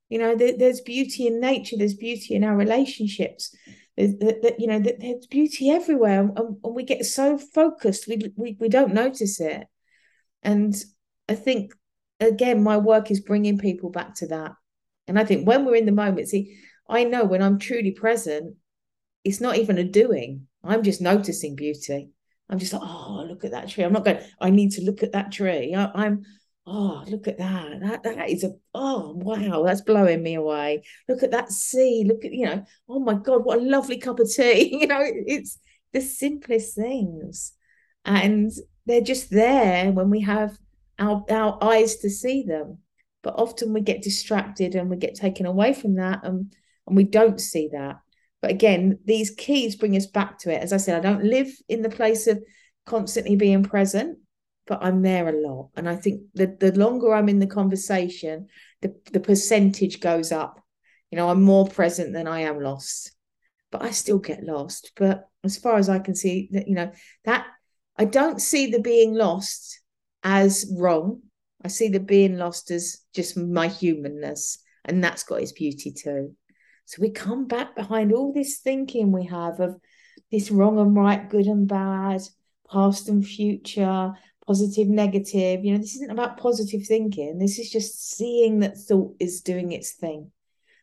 [0.09, 3.55] You know, there, there's beauty in nature, there's beauty in our relationships,
[3.97, 8.55] that, you know that there's beauty everywhere and, and, we get so focused we, we
[8.59, 9.67] we don't notice it.
[10.41, 10.73] And
[11.27, 11.73] i think
[12.21, 14.53] again my work is bringing people back to that.
[15.07, 18.55] And i think when we're in the moment see i know when i'm truly present
[19.25, 20.47] it's not even a doing.
[20.63, 22.11] I'm just noticing beauty
[22.49, 23.83] i'm just like oh look at that tree.
[23.83, 25.75] I'm not going i need to look at that tree.
[25.75, 26.23] I, i'm
[26.69, 27.79] oh look at that.
[27.81, 30.83] That that is a oh wow that's blowing me away.
[31.07, 32.05] Look at that sea.
[32.07, 34.77] Look at you know oh my god what a lovely cup of tea.
[34.81, 35.57] You know it's
[35.93, 37.53] the simplest things.
[38.05, 38.51] And
[38.85, 40.57] they're just there when we have
[40.97, 42.79] our our eyes to see them.
[43.21, 46.53] But often we get distracted and we get taken away from that and
[46.87, 47.97] and we don't see that
[48.41, 51.49] but again these keys bring us back to it as i said i don't live
[51.67, 52.41] in the place of
[52.85, 54.17] constantly being present
[54.69, 55.71] but I'm there a lot.
[55.75, 58.47] And I think the, the longer I'm in the conversation,
[58.81, 60.63] the, the percentage goes up.
[61.09, 63.11] You know, I'm more present than I am lost,
[63.71, 64.91] but I still get lost.
[64.95, 66.91] But as far as I can see, that you know,
[67.25, 67.47] that
[67.97, 69.81] I don't see the being lost
[70.23, 71.23] as wrong.
[71.65, 76.35] I see the being lost as just my humanness, and that's got its beauty too.
[76.89, 79.79] So we come back behind all this thinking we have of
[80.31, 82.21] this wrong and right, good and bad,
[82.67, 84.13] past and future,
[84.47, 85.63] positive, negative.
[85.63, 87.37] You know, this isn't about positive thinking.
[87.37, 90.31] This is just seeing that thought is doing its thing,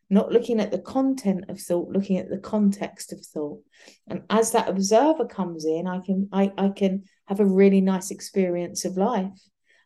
[0.09, 3.65] not looking at the content of thought, looking at the context of thought.
[4.07, 8.13] And as that observer comes in, I can I, I can have a really nice
[8.13, 9.41] experience of life.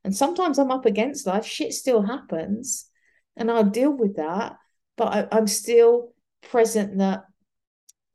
[0.05, 2.91] And sometimes I'm up against life, shit still happens,
[3.39, 4.57] and I'll deal with that.
[5.01, 6.13] But I, I'm still
[6.51, 7.25] present that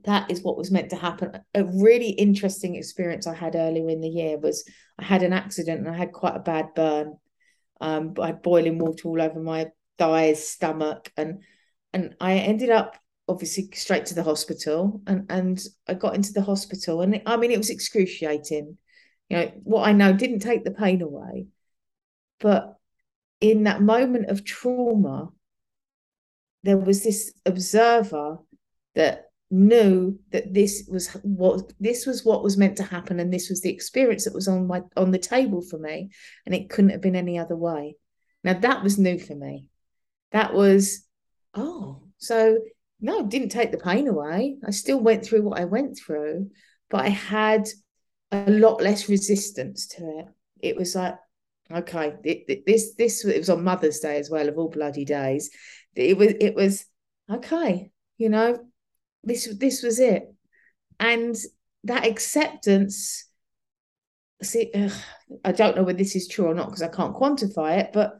[0.03, 1.31] that is what was meant to happen.
[1.55, 4.69] A really interesting experience I had earlier in the year was
[4.99, 7.17] I had an accident and I had quite a bad burn.
[7.81, 11.41] Um, I had boiling water all over my thighs, stomach, and
[11.91, 15.01] and I ended up obviously straight to the hospital.
[15.07, 18.77] And and I got into the hospital, and it, I mean it was excruciating.
[19.29, 21.47] You know what I know didn't take the pain away,
[22.39, 22.75] but
[23.41, 25.31] in that moment of trauma,
[26.65, 28.37] there was this observer
[28.95, 33.49] that knew that this was what this was what was meant to happen and this
[33.49, 36.09] was the experience that was on my on the table for me
[36.45, 37.95] and it couldn't have been any other way
[38.43, 39.69] now that was new for me
[40.31, 41.05] that was
[41.53, 42.57] oh so
[42.99, 46.49] no didn't take the pain away i still went through what i went through
[46.89, 47.67] but i had
[48.31, 50.25] a lot less resistance to it.
[50.59, 51.15] It was like,
[51.71, 55.05] okay, it, it, this this it was on Mother's Day as well of all bloody
[55.05, 55.49] days.
[55.95, 56.85] It was it was
[57.29, 58.59] okay, you know,
[59.23, 60.33] this this was it,
[60.99, 61.35] and
[61.83, 63.25] that acceptance.
[64.43, 64.91] See, ugh,
[65.45, 68.19] I don't know whether this is true or not because I can't quantify it, but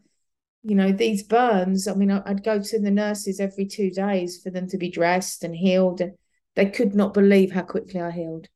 [0.64, 1.88] you know these burns.
[1.88, 5.44] I mean, I'd go to the nurses every two days for them to be dressed
[5.44, 6.14] and healed, and
[6.56, 8.48] they could not believe how quickly I healed.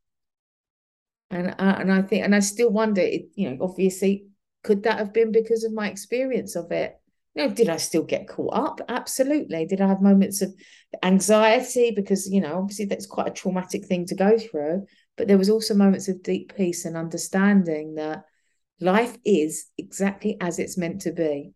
[1.30, 4.26] And uh, and I think, and I still wonder, it, you know, obviously,
[4.64, 6.99] could that have been because of my experience of it?
[7.36, 8.82] You know, did I still get caught up?
[8.90, 9.66] Absolutely.
[9.66, 10.54] Did I have moments of
[11.04, 14.86] anxiety because you know, obviously, that's quite a traumatic thing to go through.
[15.16, 18.24] But there was also moments of deep peace and understanding that
[18.80, 21.54] life is exactly as it's meant to be.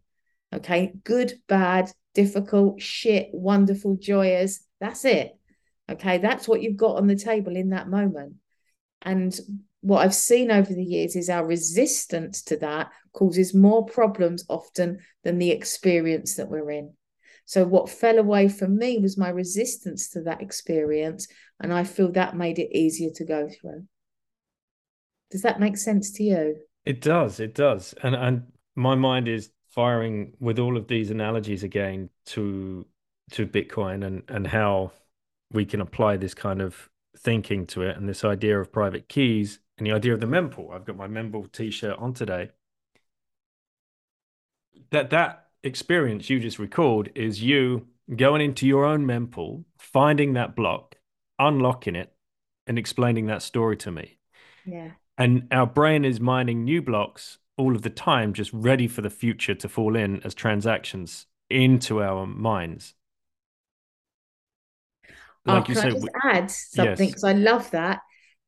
[0.54, 4.64] Okay, good, bad, difficult, shit, wonderful, joyous.
[4.80, 5.32] That's it.
[5.90, 8.36] Okay, that's what you've got on the table in that moment.
[9.02, 9.38] And
[9.84, 15.00] what I've seen over the years is our resistance to that causes more problems often
[15.26, 16.94] than the experience that we're in.
[17.46, 21.28] So, what fell away from me was my resistance to that experience.
[21.60, 23.86] And I feel that made it easier to go through.
[25.32, 26.56] Does that make sense to you?
[26.86, 27.42] It does.
[27.42, 27.94] It does.
[28.04, 28.44] And, and
[28.76, 32.86] my mind is firing with all of these analogies again to
[33.32, 34.92] to Bitcoin and, and how
[35.52, 39.60] we can apply this kind of thinking to it and this idea of private keys
[39.84, 40.74] and the idea of the mempool.
[40.74, 42.52] I've got my mempool t-shirt on today.
[44.92, 50.56] That that experience you just recalled is you going into your own mempool, finding that
[50.56, 50.96] block,
[51.38, 52.14] unlocking it,
[52.66, 54.20] and explaining that story to me.
[54.66, 54.92] Yeah.
[55.18, 59.10] And our brain is mining new blocks all of the time, just ready for the
[59.10, 62.94] future to fall in as transactions into our minds
[65.48, 67.30] oh, like oh, you said, I just add something because yes.
[67.30, 68.00] I love that.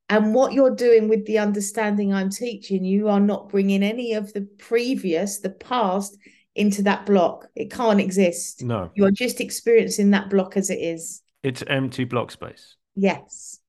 [0.09, 4.31] And what you're doing with the understanding I'm teaching, you are not bringing any of
[4.33, 6.17] the previous, the past,
[6.53, 7.47] into that block.
[7.55, 8.63] It can't exist.
[8.63, 8.91] No.
[8.95, 11.21] You are just experiencing that block as it is.
[11.43, 12.75] It's empty block space.
[12.95, 13.59] Yes.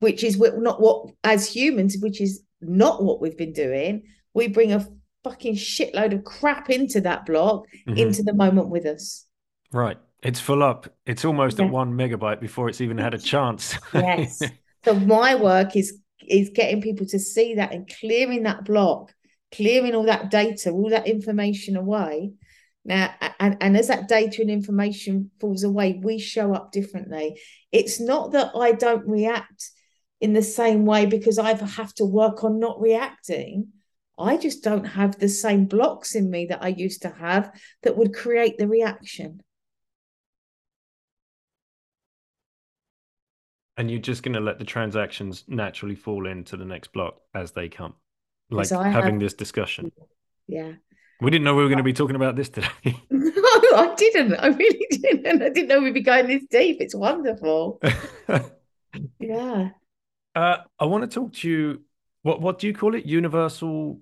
[0.00, 4.02] Which is not what, as humans, which is not what we've been doing.
[4.34, 4.86] We bring a
[5.24, 7.96] fucking shitload of crap into that block, mm-hmm.
[7.96, 9.24] into the moment with us.
[9.72, 9.98] Right.
[10.22, 10.88] It's full up.
[11.06, 11.66] It's almost yeah.
[11.66, 13.78] at one megabyte before it's even had a chance.
[13.94, 14.42] yes.
[14.86, 19.12] So my work is is getting people to see that and clearing that block,
[19.52, 22.32] clearing all that data, all that information away.
[22.84, 27.40] Now, and, and as that data and information falls away, we show up differently.
[27.72, 29.70] It's not that I don't react
[30.20, 33.72] in the same way because I have to work on not reacting.
[34.16, 37.50] I just don't have the same blocks in me that I used to have
[37.82, 39.40] that would create the reaction.
[43.76, 47.52] And you're just going to let the transactions naturally fall into the next block as
[47.52, 47.94] they come,
[48.50, 49.20] like having have...
[49.20, 49.92] this discussion.
[50.48, 50.72] Yeah.
[51.20, 52.68] We didn't know we were going to be talking about this today.
[53.10, 53.30] no,
[53.74, 54.34] I didn't.
[54.34, 55.42] I really didn't.
[55.42, 56.78] I didn't know we'd be going this deep.
[56.80, 57.80] It's wonderful.
[59.18, 59.70] yeah.
[60.34, 61.80] Uh, I want to talk to you.
[62.22, 63.06] What what do you call it?
[63.06, 64.00] Universal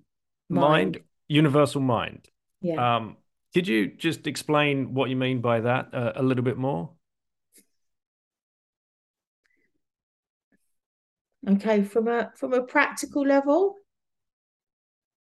[0.49, 0.93] mind.
[0.95, 1.01] mind?
[1.29, 2.29] Universal mind.
[2.61, 2.97] Yeah.
[2.97, 3.17] Um,
[3.55, 6.91] could you just explain what you mean by that uh, a little bit more?
[11.49, 13.77] Okay from a from a practical level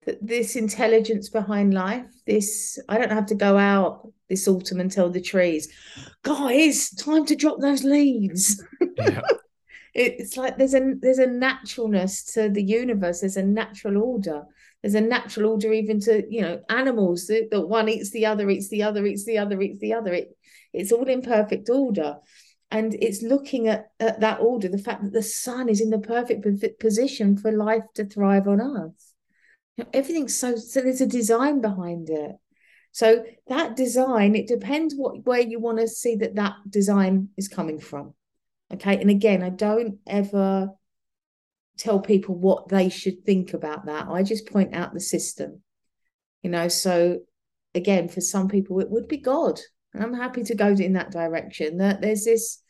[0.06, 4.90] that this intelligence behind life this i don't have to go out this autumn and
[4.90, 5.68] tell the trees
[6.22, 8.64] guys time to drop those leaves.
[8.96, 9.20] Yeah.
[9.94, 14.44] it's like there's a there's a naturalness to the universe there's a natural order.
[14.82, 18.48] There's a natural order even to you know animals that, that one eats the other
[18.48, 20.14] eats the other eats the other eats the other.
[20.14, 20.36] It
[20.72, 22.16] it's all in perfect order
[22.70, 25.98] and it's looking at, at that order the fact that the sun is in the
[25.98, 26.46] perfect
[26.78, 29.12] position for life to thrive on earth.
[29.76, 32.36] You know, everything's so so there's a design behind it.
[32.92, 37.48] So that design it depends what where you want to see that that design is
[37.48, 38.14] coming from.
[38.72, 40.70] Okay and again i don't ever
[41.76, 44.06] tell people what they should think about that.
[44.08, 45.62] I just point out the system.
[46.42, 47.20] You know so
[47.74, 49.60] again for some people it would be god
[49.94, 51.78] I'm happy to go in that direction.
[51.78, 52.62] That there's this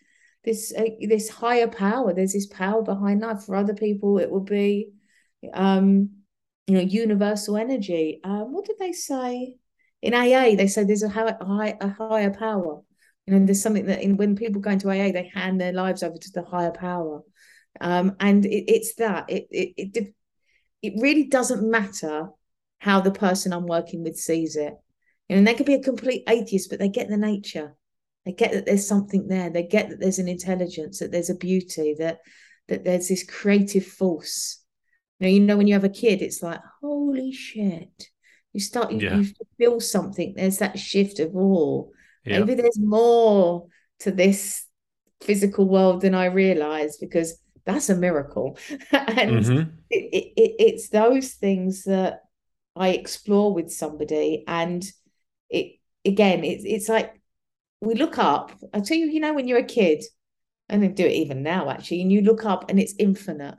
[0.44, 2.14] this uh, this higher power.
[2.14, 3.42] There's this power behind life.
[3.42, 4.90] For other people, it will be,
[5.52, 6.10] um,
[6.66, 8.20] you know, universal energy.
[8.24, 9.56] Um, what did they say
[10.02, 10.56] in AA?
[10.56, 12.80] They say there's a high, a higher power.
[13.26, 16.02] You know, there's something that in, when people go into AA, they hand their lives
[16.02, 17.22] over to the higher power,
[17.80, 20.14] um, and it, it's that it it it
[20.82, 22.30] it really doesn't matter
[22.78, 24.72] how the person I'm working with sees it
[25.38, 27.76] and they could be a complete atheist, but they get the nature.
[28.24, 29.50] They get that there's something there.
[29.50, 32.18] They get that there's an intelligence, that there's a beauty, that
[32.68, 34.62] that there's this creative force.
[35.18, 38.08] You know, you know, when you have a kid, it's like, holy shit.
[38.52, 39.16] You start, you, Yeah.
[39.16, 39.26] you
[39.58, 40.34] feel something.
[40.36, 41.92] There's that shift of, oh,
[42.24, 42.38] Yeah.
[42.38, 43.66] maybe there's more
[44.00, 44.66] to this
[45.20, 48.58] physical world than I realized because that's a miracle.
[48.92, 49.72] and Mhm.
[49.90, 52.20] it, it, it, it's those things that
[52.76, 54.44] I explore with somebody.
[54.46, 54.84] And
[55.50, 57.20] it, again, it's, it's like
[57.80, 58.52] we look up.
[58.72, 60.04] I tell you, you know, when you're a kid,
[60.68, 63.56] and they do it even now, actually, and you look up and it's infinite.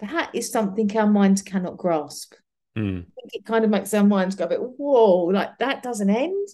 [0.00, 2.34] That is something our minds cannot grasp.
[2.76, 3.02] Mm.
[3.02, 6.10] I think it kind of makes our minds go a bit, whoa, like that doesn't
[6.10, 6.48] end.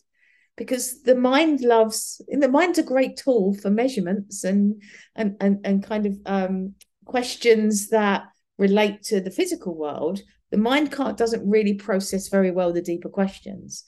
[0.56, 4.82] Because the mind loves, and the mind's a great tool for measurements and
[5.14, 6.74] and and, and kind of um,
[7.04, 8.24] questions that
[8.56, 10.22] relate to the physical world.
[10.50, 13.84] The mind can't doesn't really process very well the deeper questions.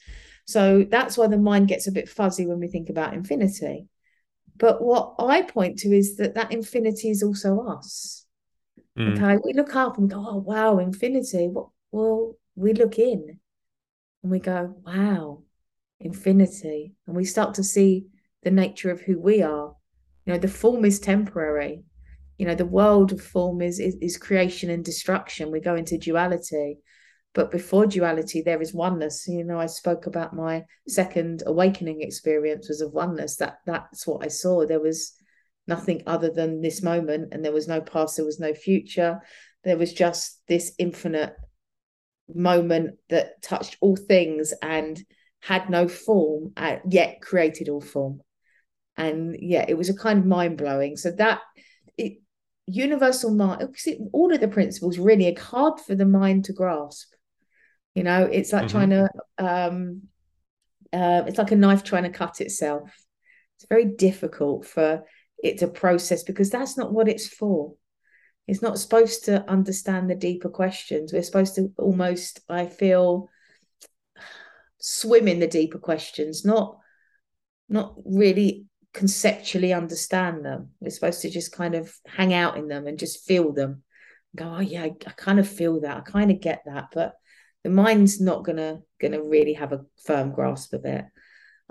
[0.49, 3.87] So that's why the mind gets a bit fuzzy when we think about infinity.
[4.57, 8.25] But what I point to is that that infinity is also us.
[8.99, 9.13] Mm.
[9.13, 11.49] Okay, we look up and go, oh wow, infinity.
[11.49, 11.69] What?
[11.93, 13.41] Well, we look in
[14.23, 15.43] and we go, wow,
[16.01, 18.07] infinity, and we start to see
[18.43, 19.75] the nature of who we are.
[20.25, 21.83] You know, the form is temporary.
[22.39, 25.51] You know, the world of form is is, is creation and destruction.
[25.51, 26.79] We go into duality,
[27.35, 29.27] but before duality, there is oneness.
[29.29, 33.37] You know, I spoke about my second awakening experience was of oneness.
[33.37, 34.67] That that's what I saw.
[34.67, 35.15] There was
[35.67, 39.21] nothing other than this moment, and there was no past, there was no future.
[39.65, 41.35] There was just this infinite
[42.35, 45.01] moment that touched all things and
[45.41, 48.21] had no form, uh, yet created all form.
[48.97, 50.97] And yeah, it was a kind of mind blowing.
[50.97, 51.41] So that
[51.97, 52.15] it,
[52.67, 53.77] universal mind,
[54.13, 57.13] all of the principles really are hard for the mind to grasp.
[57.99, 58.71] You know, it's like Mhm.
[58.71, 60.03] trying to, um,
[60.93, 62.97] uh, it's like a knife trying to cut itself.
[63.57, 65.05] It's very difficult for
[65.43, 67.75] it to process because that's not what it's for.
[68.47, 71.13] It's not supposed to understand the deeper questions.
[71.13, 73.31] We're supposed to almost, I feel,
[74.79, 76.79] swim in the deeper questions, not
[77.69, 80.71] not really conceptually understand them.
[80.79, 83.83] We're supposed to just kind of hang out in them and just feel them.
[84.37, 85.97] Go, oh yeah, I, I kind of feel that.
[85.97, 87.17] I kind of get that, but
[87.65, 91.05] the mind's not gonna gonna really have a firm grasp of it.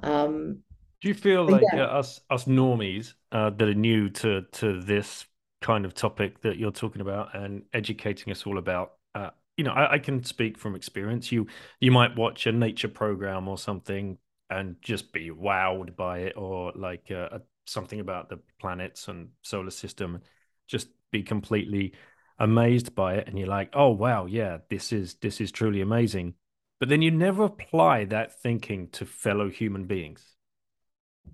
[0.04, 0.64] Um,
[1.02, 1.86] Do you feel like yeah.
[1.86, 5.26] uh, us us normies uh, that are new to to this
[5.62, 8.94] kind of topic that you're talking about and educating us all about?
[9.16, 11.32] Uh, you know, I, I can speak from experience.
[11.32, 11.48] You
[11.80, 14.18] you might watch a nature program or something
[14.50, 19.72] and just be wowed by it, or like uh, something about the planets and solar
[19.72, 20.22] system,
[20.68, 21.94] just be completely
[22.40, 26.36] amazed by it, and you're like, oh wow, yeah, this is this is truly amazing.
[26.80, 30.38] But then you never apply that thinking to fellow human beings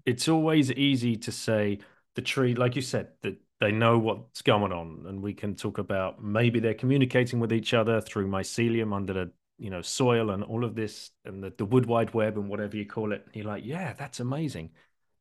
[0.05, 1.79] it's always easy to say
[2.15, 5.77] the tree, like you said, that they know what's going on, and we can talk
[5.77, 10.43] about maybe they're communicating with each other through mycelium under the you know soil and
[10.43, 13.23] all of this and the, the wood wide web and whatever you call it.
[13.25, 14.71] And you're like, yeah, that's amazing,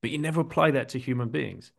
[0.00, 1.72] but you never apply that to human beings.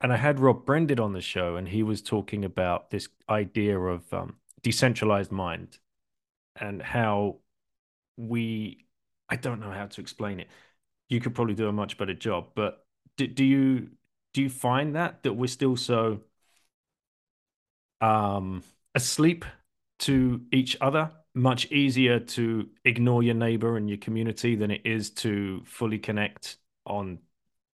[0.00, 3.78] And I had Rob Brended on the show, and he was talking about this idea
[3.78, 5.78] of um, decentralized mind
[6.56, 7.38] and how
[8.16, 8.86] we,
[9.28, 10.48] I don't know how to explain it
[11.08, 12.48] you could probably do a much better job.
[12.54, 12.84] But
[13.16, 13.90] do, do you
[14.32, 16.20] do you find that that we're still so
[18.00, 18.62] um
[18.94, 19.44] asleep
[20.00, 21.10] to each other?
[21.36, 26.58] Much easier to ignore your neighbor and your community than it is to fully connect
[26.86, 27.18] on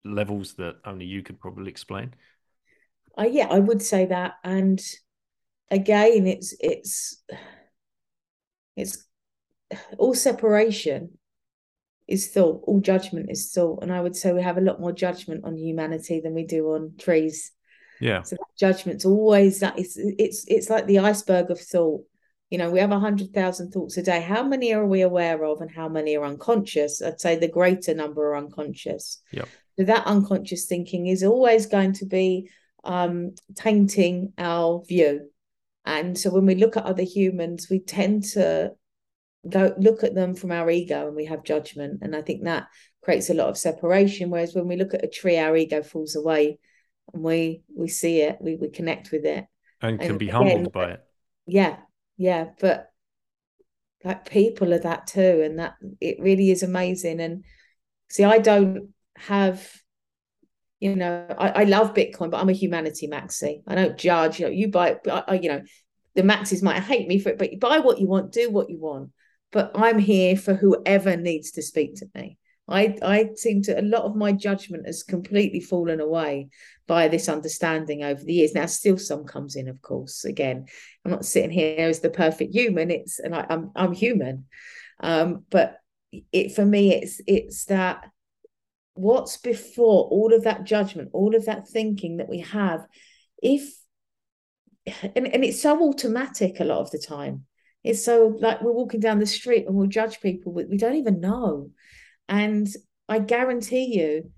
[0.05, 2.13] levels that only you could probably explain.
[3.17, 4.33] I yeah, I would say that.
[4.43, 4.81] And
[5.71, 7.23] again, it's it's
[8.75, 9.05] it's
[9.97, 11.17] all separation
[12.07, 13.81] is thought, all judgment is thought.
[13.81, 16.73] And I would say we have a lot more judgment on humanity than we do
[16.73, 17.51] on trees.
[17.99, 18.21] Yeah.
[18.23, 22.03] So that judgment's always that it's it's it's like the iceberg of thought.
[22.49, 24.21] You know, we have a hundred thousand thoughts a day.
[24.21, 27.01] How many are we aware of and how many are unconscious?
[27.01, 29.21] I'd say the greater number are unconscious.
[29.31, 29.47] Yep.
[29.77, 32.49] So that unconscious thinking is always going to be
[32.83, 35.29] um, tainting our view.
[35.85, 38.71] And so when we look at other humans, we tend to
[39.47, 41.99] go look at them from our ego and we have judgment.
[42.01, 42.67] And I think that
[43.03, 44.29] creates a lot of separation.
[44.29, 46.57] Whereas when we look at a tree, our ego falls away
[47.13, 49.45] and we we see it, we, we connect with it.
[49.81, 51.01] And can And be again, humbled by it.
[51.45, 51.77] Yeah,
[52.17, 52.47] yeah.
[52.59, 52.89] But
[54.03, 55.41] like people are that too.
[55.43, 57.19] And that it really is amazing.
[57.19, 57.43] And
[58.09, 59.71] see, I don't have
[60.79, 63.61] you know, I, I love Bitcoin, but I'm a humanity maxi.
[63.65, 64.39] I don't judge.
[64.39, 65.63] You know, you buy, I, I, you know,
[66.15, 68.69] the maxis might hate me for it, but you buy what you want, do what
[68.69, 69.11] you want.
[69.51, 72.37] But I'm here for whoever needs to speak to me.
[72.67, 76.49] I I seem to a lot of my judgment has completely fallen away
[76.87, 78.53] by this understanding over the years.
[78.53, 80.25] Now, still some comes in, of course.
[80.25, 80.65] Again,
[81.03, 82.89] I'm not sitting here as the perfect human.
[82.89, 84.45] It's and I, I'm I'm human,
[84.99, 85.77] um, but
[86.31, 88.09] it for me it's it's that
[88.95, 92.85] what's before all of that judgment, all of that thinking that we have,
[93.41, 93.73] if
[95.15, 97.45] and, and it's so automatic a lot of the time.
[97.83, 100.95] It's so like we're walking down the street and we'll judge people we, we don't
[100.95, 101.69] even know.
[102.27, 102.67] And
[103.07, 104.31] I guarantee you,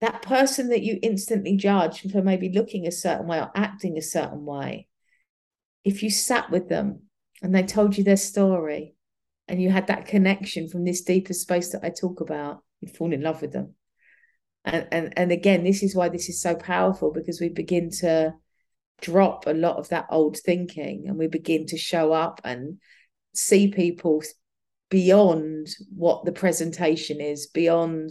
[0.00, 4.02] that person that you instantly judge for maybe looking a certain way or acting a
[4.02, 4.88] certain way,
[5.84, 7.02] if you sat with them
[7.42, 8.94] and they told you their story
[9.48, 13.12] and you had that connection from this deeper space that I talk about, you'd fall
[13.12, 13.74] in love with them.
[14.64, 18.34] And, and and again, this is why this is so powerful because we begin to
[19.00, 22.78] drop a lot of that old thinking and we begin to show up and
[23.34, 24.22] see people
[24.88, 28.10] beyond what the presentation is, beyond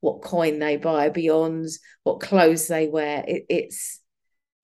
[0.00, 1.68] what coin they buy, beyond
[2.02, 3.24] what clothes they wear.
[3.26, 4.00] It, it's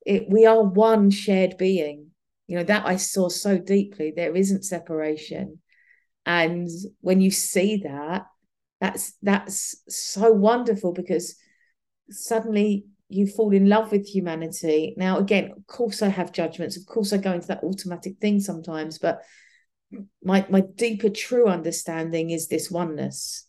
[0.05, 2.09] it we are one shared being.
[2.47, 4.13] You know, that I saw so deeply.
[4.15, 5.61] There isn't separation.
[6.27, 6.69] And
[7.01, 8.27] when you see that,
[8.81, 11.37] that's that's so wonderful because
[12.11, 14.95] suddenly you fall in love with humanity.
[14.97, 16.77] Now, again, of course, I have judgments.
[16.77, 19.23] Of course, I go into that automatic thing sometimes, but
[20.23, 23.47] my my deeper, true understanding is this oneness,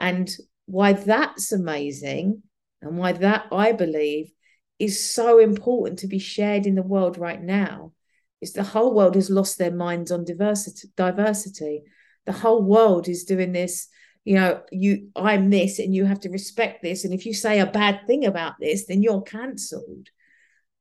[0.00, 0.30] and
[0.66, 2.42] why that's amazing,
[2.82, 4.30] and why that I believe
[4.78, 7.92] is so important to be shared in the world right now.
[8.40, 10.88] Is the whole world has lost their minds on diversity.
[10.96, 11.84] Diversity.
[12.26, 13.88] The whole world is doing this
[14.24, 17.04] you know you i'm this and you have to respect this.
[17.04, 20.08] And if you say a bad thing about this then you're cancelled.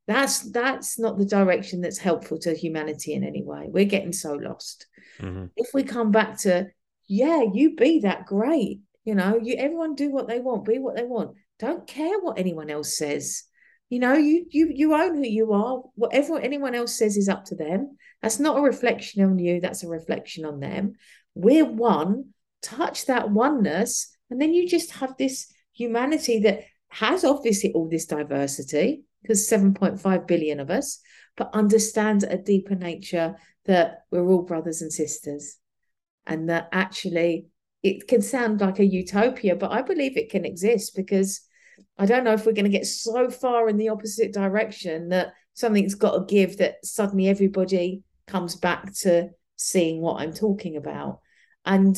[0.08, 3.68] That's that's not the direction that's helpful to humanity in any way.
[3.70, 4.88] We're getting so lost.
[5.20, 5.46] Mm-hmm.
[5.56, 6.68] if we come back to
[7.08, 10.96] yeah you be that great you know you everyone do what they want be what
[10.96, 11.36] they want.
[11.60, 13.44] Don't care what anyone else says.
[13.90, 15.84] You know you you you own who you are.
[15.96, 17.98] Whatever anyone else says is up to them.
[18.22, 20.94] That's not a reflection on you that's a reflection on them.
[21.36, 22.34] We're one
[22.64, 28.06] touch that oneness and then you just have this humanity that has obviously all this
[28.06, 31.00] diversity because 7.5 billion of us
[31.36, 33.36] but understands a deeper nature
[33.66, 35.58] that we're all brothers and sisters
[36.26, 37.48] and that actually
[37.82, 41.42] it can sound like a utopia but i believe it can exist because
[41.98, 45.34] i don't know if we're going to get so far in the opposite direction that
[45.54, 51.20] something's got to give that suddenly everybody comes back to seeing what i'm talking about.
[51.66, 51.98] And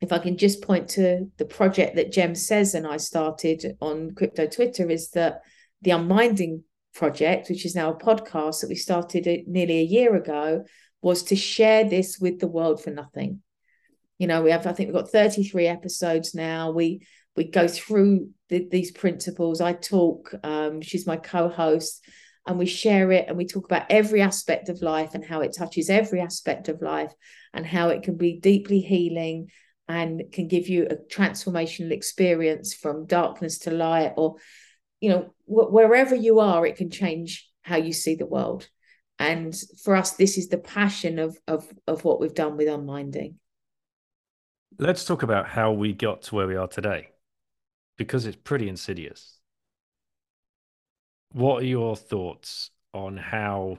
[0.00, 4.14] if I can just point to the project that Jem says and I started on
[4.14, 5.42] crypto Twitter is that
[5.82, 6.62] the Unminding
[6.94, 10.64] project, which is now a podcast that we started nearly a year ago,
[11.02, 13.42] was to share this with the world for nothing.
[14.18, 16.70] You know, we have I think we've got 33 episodes now.
[16.70, 19.60] We we go through the, these principles.
[19.60, 22.04] I talk, um, she's my co-host,
[22.46, 25.54] and we share it and we talk about every aspect of life and how it
[25.56, 27.12] touches every aspect of life
[27.54, 29.48] and how it can be deeply healing
[29.90, 34.36] and can give you a transformational experience from darkness to light or
[35.00, 38.68] you know wh- wherever you are it can change how you see the world.
[39.18, 43.34] And for us this is the passion of of of what we've done with unminding
[44.78, 47.08] let's talk about how we got to where we are today
[47.98, 49.38] because it's pretty insidious.
[51.32, 53.78] What are your thoughts on how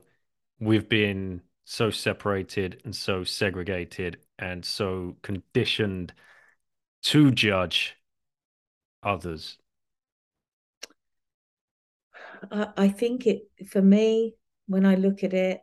[0.59, 6.13] we've been so separated and so segregated and so conditioned
[7.03, 7.95] to judge
[9.03, 9.57] others?
[12.51, 14.33] I think it, for me,
[14.65, 15.61] when I look at it,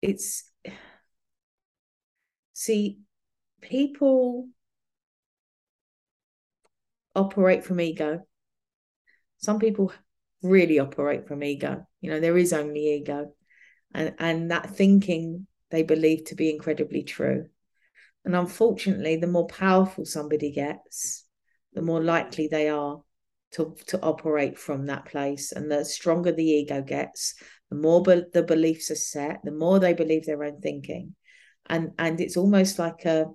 [0.00, 0.50] it's,
[2.54, 3.00] see,
[3.60, 4.48] people
[7.14, 8.26] operate from ego.
[9.36, 9.92] Some people
[10.42, 11.86] really operate from ego.
[12.00, 13.34] You know, there is only ego.
[13.92, 17.46] And, and that thinking they believe to be incredibly true.
[18.24, 21.24] And unfortunately, the more powerful somebody gets,
[21.72, 23.00] the more likely they are
[23.52, 25.52] to, to operate from that place.
[25.52, 27.34] And the stronger the ego gets,
[27.70, 31.14] the more be- the beliefs are set, the more they believe their own thinking.
[31.66, 33.26] And, and it's almost like a,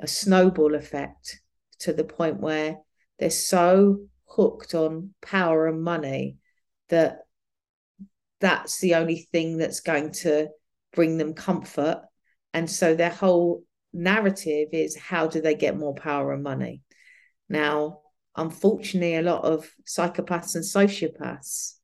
[0.00, 1.40] a snowball effect
[1.80, 2.78] to the point where
[3.18, 6.38] they're so hooked on power and money
[6.88, 7.18] that
[8.40, 10.48] that's the only thing that's going to
[10.94, 12.02] bring them comfort.
[12.52, 16.82] And so their whole narrative is how do they get more power and money?
[17.48, 18.00] Now,
[18.36, 21.74] unfortunately, a lot of psychopaths and sociopaths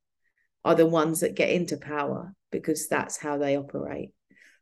[0.64, 4.10] are the ones that get into power because that's how they operate.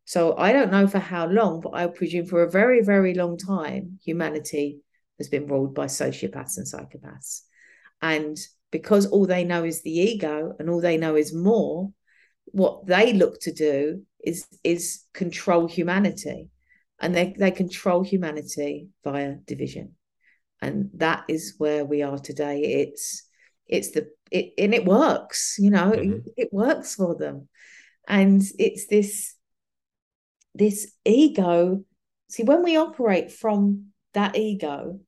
[0.05, 3.37] So I don't know for how long, but I presume for a very, very long
[3.37, 4.81] time, humanity
[5.19, 7.43] has been ruled by sociopaths and psychopaths.
[8.01, 8.39] And
[8.71, 11.93] because all they know is the ego and all they know is more,
[12.47, 16.49] what they look to do is is control humanity.
[17.01, 19.95] And they, they control humanity via division.
[20.61, 22.61] And that is where we are today.
[22.63, 23.25] It's
[23.67, 26.13] it's the it and it works, you know, mm-hmm.
[26.13, 27.49] it, it works for them.
[28.09, 29.35] And it's this
[30.55, 31.85] this ego.
[32.31, 35.01] See, when we operate from that ego,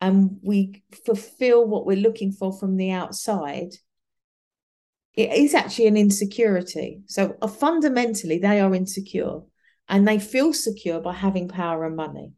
[0.00, 3.70] and we fulfill what we're looking for from the outside,
[5.18, 7.00] it is actually an insecurity.
[7.06, 9.40] So uh, fundamentally, they are insecure
[9.88, 12.34] and they feel secure by having power and money.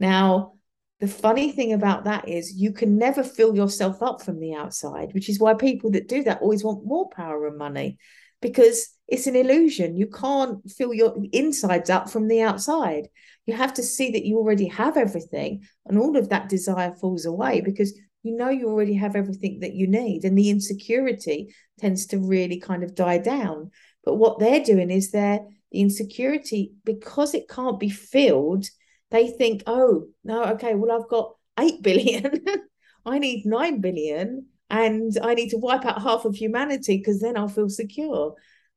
[0.00, 0.54] Now,
[1.00, 5.12] the funny thing about that is you can never fill yourself up from the outside,
[5.12, 7.98] which is why people that do that always want more power and money
[8.40, 9.94] because it's an illusion.
[9.94, 13.08] You can't fill your insides up from the outside
[13.46, 17.26] you have to see that you already have everything and all of that desire falls
[17.26, 22.06] away because you know you already have everything that you need and the insecurity tends
[22.06, 23.70] to really kind of die down.
[24.04, 28.66] But what they're doing is they're the insecurity because it can't be filled
[29.10, 32.44] they think oh no okay well i've got 8 billion
[33.06, 37.36] i need 9 billion and i need to wipe out half of humanity because then
[37.36, 38.34] i'll feel secure.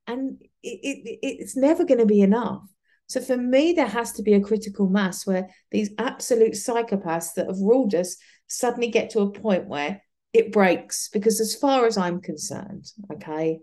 [0.08, 2.64] And it, it, it's never going to be enough.
[3.08, 7.48] So for me, there has to be a critical mass where these absolute psychopaths that
[7.48, 8.18] have ruled us
[8.48, 10.02] suddenly get to a point where
[10.34, 11.10] it breaks.
[11.10, 13.60] Because as far as I'm concerned, okay,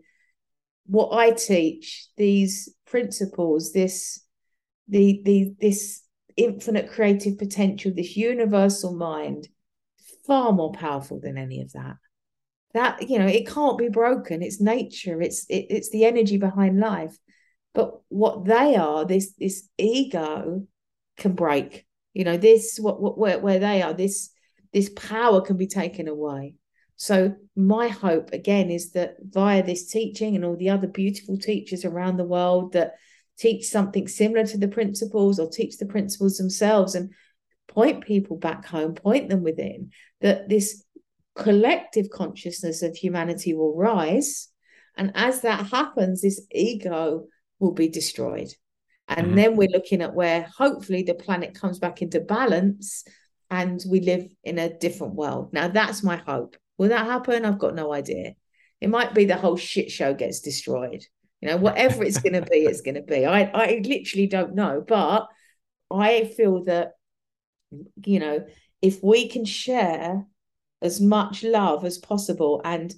[0.86, 4.20] what I teach, these principles, this
[4.88, 6.02] the the this
[6.36, 9.48] infinite creative potential, this universal mind,
[10.26, 11.96] far more powerful than any of that.
[12.74, 14.42] That you know, it can't be broken.
[14.42, 15.22] It's nature.
[15.22, 17.16] It's it, it's the energy behind life.
[17.72, 20.66] But what they are, this this ego
[21.16, 21.86] can break.
[22.12, 24.30] You know, this what, what where, where they are, this
[24.74, 26.56] this power can be taken away.
[26.96, 31.84] So my hope again is that via this teaching and all the other beautiful teachers
[31.84, 32.94] around the world that
[33.38, 37.12] teach something similar to the principles or teach the principles themselves and
[37.68, 40.84] point people back home, point them within, that this
[41.34, 44.48] collective consciousness of humanity will rise.
[44.96, 47.26] And as that happens, this ego
[47.58, 48.52] will be destroyed.
[49.08, 49.36] And mm-hmm.
[49.36, 53.04] then we're looking at where hopefully the planet comes back into balance
[53.50, 55.52] and we live in a different world.
[55.52, 56.56] Now, that's my hope.
[56.78, 57.44] Will that happen?
[57.44, 58.34] I've got no idea.
[58.80, 61.04] It might be the whole shit show gets destroyed.
[61.40, 63.26] You know, whatever it's going to be, it's going to be.
[63.26, 64.82] I, I literally don't know.
[64.86, 65.26] But
[65.90, 66.92] I feel that,
[68.04, 68.46] you know,
[68.80, 70.26] if we can share
[70.82, 72.94] as much love as possible and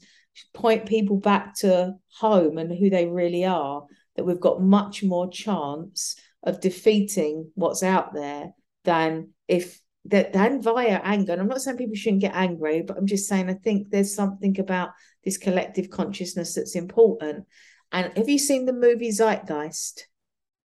[0.54, 3.84] point people back to home and who they really are,
[4.16, 8.52] that we've got much more chance of defeating what's out there
[8.84, 9.80] than if
[10.10, 11.32] that than via anger.
[11.32, 14.14] And I'm not saying people shouldn't get angry, but I'm just saying I think there's
[14.14, 14.90] something about
[15.24, 17.46] this collective consciousness that's important.
[17.92, 20.02] And have you seen the movie Zeitgeist?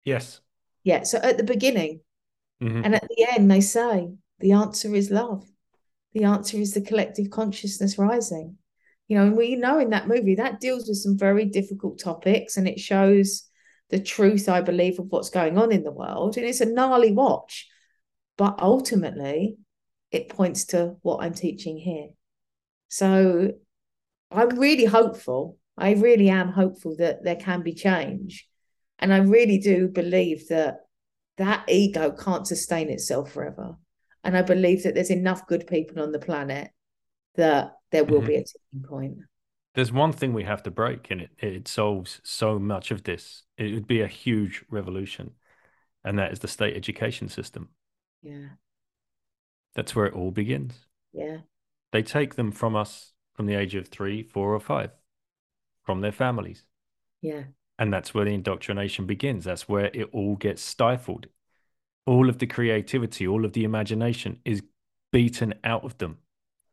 [0.05, 0.41] Yes.
[0.83, 1.03] Yeah.
[1.03, 2.01] So at the beginning
[2.61, 2.83] mm-hmm.
[2.83, 4.09] and at the end, they say
[4.39, 5.45] the answer is love.
[6.13, 8.57] The answer is the collective consciousness rising
[9.07, 12.57] you know and we know in that movie that deals with some very difficult topics
[12.57, 13.49] and it shows
[13.89, 17.11] the truth i believe of what's going on in the world and it's a gnarly
[17.11, 17.67] watch
[18.37, 19.57] but ultimately
[20.11, 22.07] it points to what i'm teaching here
[22.89, 23.51] so
[24.31, 28.47] i'm really hopeful i really am hopeful that there can be change
[28.99, 30.77] and i really do believe that
[31.37, 33.75] that ego can't sustain itself forever
[34.23, 36.69] and i believe that there's enough good people on the planet
[37.35, 38.27] that there will mm-hmm.
[38.27, 39.17] be a tipping point.
[39.75, 43.43] There's one thing we have to break, and it, it solves so much of this.
[43.57, 45.31] It would be a huge revolution,
[46.03, 47.69] and that is the state education system.
[48.23, 48.47] Yeah.
[49.75, 50.73] That's where it all begins.
[51.13, 51.37] Yeah.
[51.91, 54.91] They take them from us from the age of three, four, or five,
[55.83, 56.63] from their families.
[57.21, 57.43] Yeah.
[57.79, 59.45] And that's where the indoctrination begins.
[59.45, 61.27] That's where it all gets stifled.
[62.05, 64.61] All of the creativity, all of the imagination is
[65.11, 66.17] beaten out of them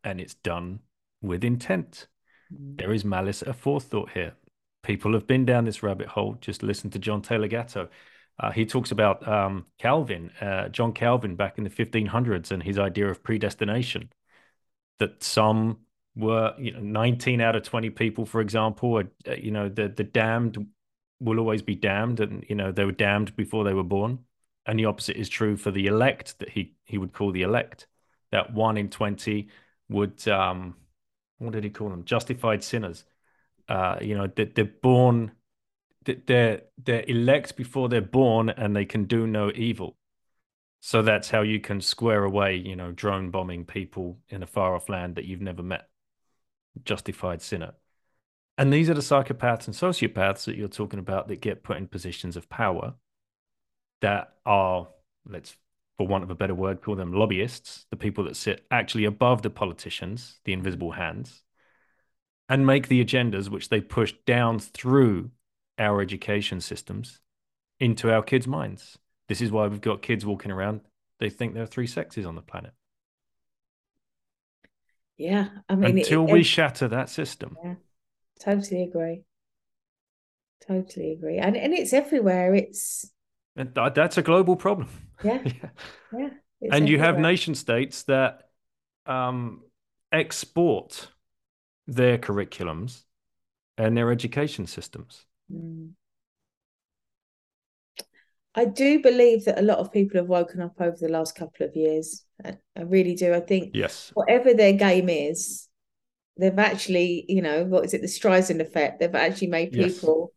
[0.05, 0.81] and it's done
[1.23, 2.07] with intent.
[2.53, 2.79] Mm.
[2.79, 4.35] There is malice aforethought here.
[4.83, 6.37] People have been down this rabbit hole.
[6.41, 7.89] Just listen to John Taylor Gatto.
[8.41, 12.79] Uh, he talks about um, Calvin, uh, John Calvin, back in the 1500s, and his
[12.79, 14.11] idea of predestination.
[14.99, 15.79] That some
[16.17, 19.89] were, you know, 19 out of 20 people, for example, are, uh, you know, the
[19.89, 20.67] the damned
[21.21, 24.21] will always be damned, and you know they were damned before they were born.
[24.67, 27.87] And the opposite is true for the elect, that he he would call the elect.
[28.33, 29.49] That one in 20
[29.89, 30.77] would um,
[31.39, 32.05] what did he call them?
[32.05, 33.05] Justified sinners.
[33.69, 35.33] Uh, you know, that they're born,
[36.05, 39.97] they're they're elect before they're born, and they can do no evil.
[40.81, 44.75] So that's how you can square away, you know, drone bombing people in a far
[44.75, 45.89] off land that you've never met.
[46.85, 47.75] Justified sinner.
[48.57, 51.87] And these are the psychopaths and sociopaths that you're talking about that get put in
[51.87, 52.95] positions of power
[54.01, 54.89] that are,
[55.29, 55.57] let's,
[55.99, 59.43] for want of a better word, call them lobbyists, the people that sit actually above
[59.43, 61.43] the politicians, the invisible hands,
[62.49, 65.31] and make the agendas which they push down through
[65.81, 67.21] our education systems
[67.81, 68.99] into our kids' minds.
[69.29, 70.83] This is why we've got kids walking around.
[71.19, 72.73] They think there are three sexes on the planet.
[75.17, 77.57] Yeah, I mean, until it, we it, shatter that system.
[77.63, 77.75] Yeah,
[78.41, 79.25] totally agree.
[80.67, 82.55] Totally agree, and and it's everywhere.
[82.55, 83.11] It's
[83.57, 84.89] and that's a global problem.
[85.23, 85.69] Yeah, yeah.
[86.13, 86.29] yeah
[86.63, 86.91] and everywhere.
[86.91, 88.49] you have nation states that
[89.07, 89.63] um,
[90.13, 91.09] export
[91.87, 93.05] their curriculums
[93.77, 95.27] and their education systems.
[95.53, 95.91] Mm.
[98.55, 101.67] I do believe that a lot of people have woken up over the last couple
[101.67, 102.25] of years.
[102.45, 103.33] I, I really do.
[103.33, 105.69] I think yes, whatever their game is,
[106.37, 108.99] they've actually, you know, what is it, the Streisand effect?
[108.99, 110.33] They've actually made people,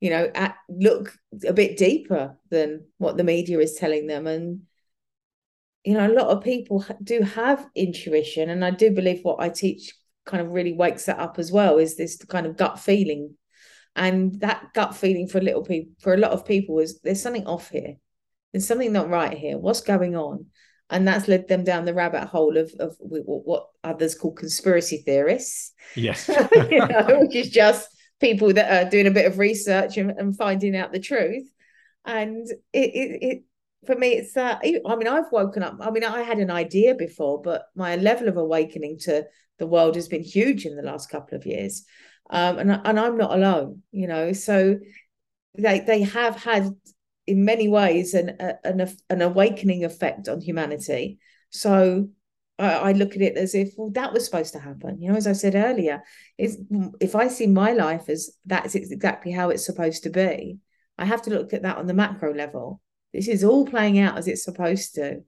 [0.00, 0.10] yes.
[0.10, 1.16] you know, at, look
[1.46, 4.26] a bit deeper than what the media is telling them.
[4.26, 4.62] And,
[5.84, 8.50] you know, a lot of people do have intuition.
[8.50, 9.94] And I do believe what I teach
[10.26, 13.34] kind of really wakes that up as well is this kind of gut feeling
[13.96, 17.22] and that gut feeling for a little people for a lot of people is there's
[17.22, 17.96] something off here.
[18.52, 19.58] There's something not right here.
[19.58, 20.46] What's going on?
[20.90, 25.72] And that's led them down the rabbit hole of, of what others call conspiracy theorists.
[25.94, 26.28] Yes.
[26.70, 27.88] You know, which is just
[28.20, 31.46] people that are doing a bit of research and, and finding out the truth.
[32.06, 33.42] And it, it, it
[33.86, 36.94] for me it's that i mean i've woken up i mean i had an idea
[36.94, 39.24] before but my level of awakening to
[39.58, 41.84] the world has been huge in the last couple of years
[42.30, 44.32] um, and and I'm not alone, you know.
[44.32, 44.78] So
[45.56, 46.70] they they have had
[47.26, 51.18] in many ways an an an awakening effect on humanity.
[51.50, 52.08] So
[52.58, 55.00] I, look at it as if well that was supposed to happen.
[55.00, 56.02] You know, as I said earlier,
[56.36, 56.58] is
[57.00, 60.58] if I see my life as that's exactly how it's supposed to be,
[60.98, 62.80] I have to look at that on the macro level.
[63.12, 65.20] This is all playing out as it's supposed to,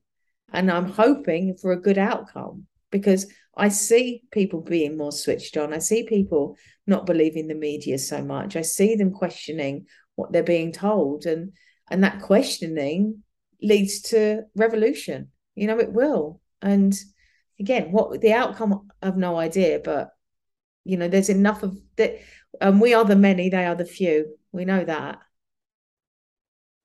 [0.53, 5.75] and I'm hoping for a good outcome because I see people being more switched on.
[5.75, 6.57] I see people
[6.87, 8.57] not believing the media so much.
[8.57, 11.53] I see them questioning what they're being told, and
[11.91, 13.23] and that questioning
[13.61, 15.29] leads to revolution.
[15.55, 16.41] You know, it will.
[16.63, 16.99] And
[17.59, 20.09] again, what the outcome, I have no idea, but
[20.85, 22.19] you know, there's enough of that.
[22.61, 24.37] And um, we are the many; they are the few.
[24.53, 25.19] We know that.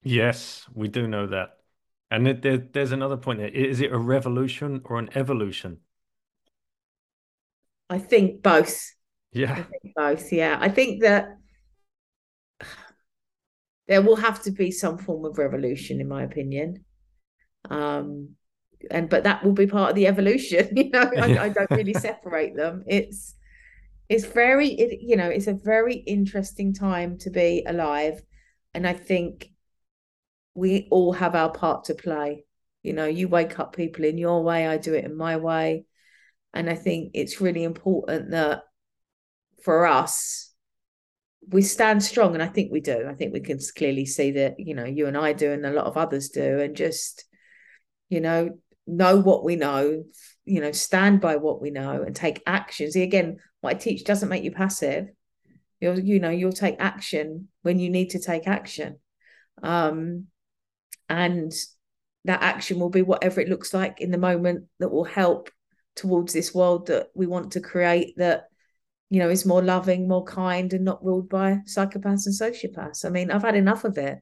[0.04, 1.52] Yes, we do know that.
[2.12, 3.48] And there, there's another point there.
[3.48, 5.80] Is it a revolution or an evolution?
[7.90, 8.94] I think both.
[9.32, 9.52] Yeah.
[9.52, 10.32] I think both.
[10.32, 10.58] Yeah.
[10.60, 11.38] I think that
[13.88, 16.86] there will have to be some form of revolution, in my opinion.
[17.70, 18.30] Um,
[18.92, 20.70] and but that will be part of the evolution.
[20.76, 22.84] You know, I, I don't really separate them.
[22.88, 23.36] It's
[24.08, 28.22] it's very, it, you know, it's a very interesting time to be alive,
[28.74, 29.50] and I think
[30.54, 32.46] we all have our part to play.
[32.84, 35.86] You know, you wake up people in your way, I do it in my way.
[36.56, 38.64] And I think it's really important that
[39.64, 40.54] for us,
[41.48, 42.34] we stand strong.
[42.34, 43.06] And I think we do.
[43.08, 45.72] I think we can clearly see that, you know, you and I do, and a
[45.72, 46.60] lot of others do.
[46.60, 47.26] And just,
[48.10, 48.58] you know,
[48.88, 50.04] know what we know,
[50.46, 52.96] you know, stand by what we know and take actions.
[52.96, 55.08] Again, what I teach doesn't make you passive.
[55.82, 59.00] You'll, you know, you'll take action when you need to take action.
[59.62, 60.28] Um,
[61.10, 61.52] and
[62.26, 65.50] that action will be whatever it looks like in the moment that will help
[65.96, 68.46] towards this world that we want to create that
[69.10, 73.10] you know is more loving more kind and not ruled by psychopaths and sociopaths i
[73.10, 74.20] mean i've had enough of it.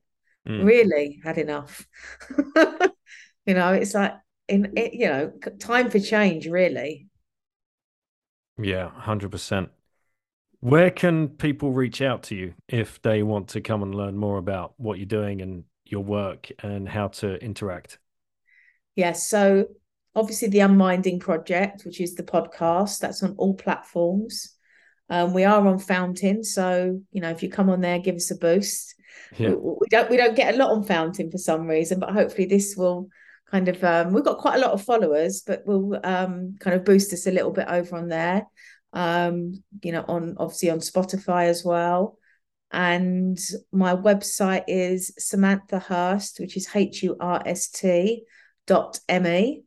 [0.47, 0.65] Mm.
[0.65, 1.87] really had enough.
[3.45, 4.13] You know it's like
[4.47, 7.07] in it, you know time for change really.
[8.57, 9.69] Yeah 100%
[10.61, 14.37] where can people reach out to you if they want to come and learn more
[14.37, 17.99] about what you're doing and your work and how to interact?
[18.95, 19.65] Yes so
[20.15, 24.55] obviously the Unminding Project, which is the podcast, that's on all platforms.
[25.09, 28.31] Um, we are on Fountain, so you know if you come on there, give us
[28.31, 28.95] a boost.
[29.37, 29.49] Yeah.
[29.49, 32.45] We, we, don't we don't get a lot on Fountain for some reason, but hopefully
[32.45, 33.09] this will
[33.51, 36.85] kind of um, we've got quite a lot of followers, but will um, kind of
[36.85, 38.47] boost us a little bit over on there.
[38.93, 42.17] Um, you know, on obviously on Spotify as well.
[42.71, 43.37] And
[43.71, 48.23] my website is Samantha Hurst, which is H U R S T
[48.65, 49.63] dot M E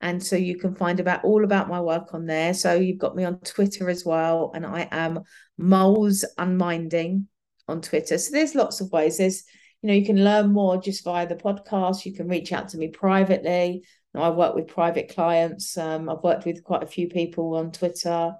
[0.00, 3.16] and so you can find about all about my work on there so you've got
[3.16, 5.20] me on twitter as well and i am
[5.56, 7.24] moles unminding
[7.66, 9.44] on twitter so there's lots of ways there's
[9.82, 12.04] you know, you can learn more just via the podcast.
[12.04, 13.84] You can reach out to me privately.
[14.14, 15.78] I work with private clients.
[15.78, 18.32] Um, I've worked with quite a few people on Twitter.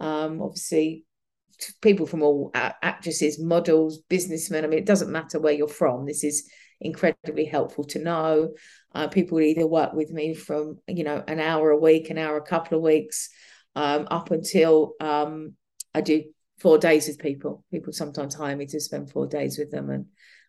[0.00, 1.04] Um, obviously,
[1.82, 4.64] people from all actresses, models, businessmen.
[4.64, 6.06] I mean, it doesn't matter where you're from.
[6.06, 6.48] This is
[6.80, 8.54] incredibly helpful to know.
[8.94, 12.36] Uh, people either work with me from you know an hour a week, an hour
[12.36, 13.28] a couple of weeks,
[13.74, 15.54] um, up until um,
[15.94, 16.24] I do
[16.58, 17.64] four days with people.
[17.70, 20.06] People sometimes hire me to spend four days with them, and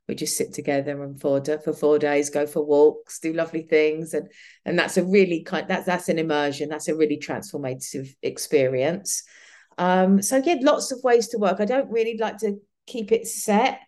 [0.08, 4.14] we just sit together and for for four days, go for walks, do lovely things,
[4.14, 4.30] and
[4.66, 6.70] and that's a really kind that's that's an immersion.
[6.70, 9.24] That's a really transformative experience.
[9.78, 11.60] Um, so yeah, lots of ways to work.
[11.60, 12.58] I don't really like to
[12.88, 13.80] keep it set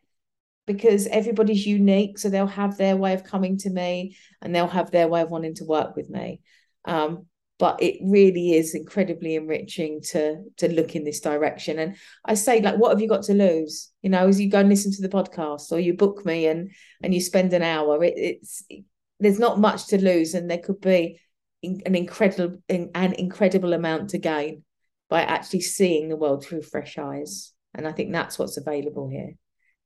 [0.73, 2.17] because everybody's unique.
[2.17, 5.31] So they'll have their way of coming to me and they'll have their way of
[5.31, 6.41] wanting to work with me.
[6.85, 7.25] Um,
[7.59, 11.77] but it really is incredibly enriching to to look in this direction.
[11.77, 11.95] And
[12.25, 13.91] I say, like, what have you got to lose?
[14.01, 16.71] You know, as you go and listen to the podcast or you book me and
[17.03, 18.83] and you spend an hour, it, it's it,
[19.19, 21.21] there's not much to lose, and there could be
[21.61, 24.63] an incredible an incredible amount to gain
[25.07, 27.53] by actually seeing the world through fresh eyes.
[27.75, 29.35] And I think that's what's available here.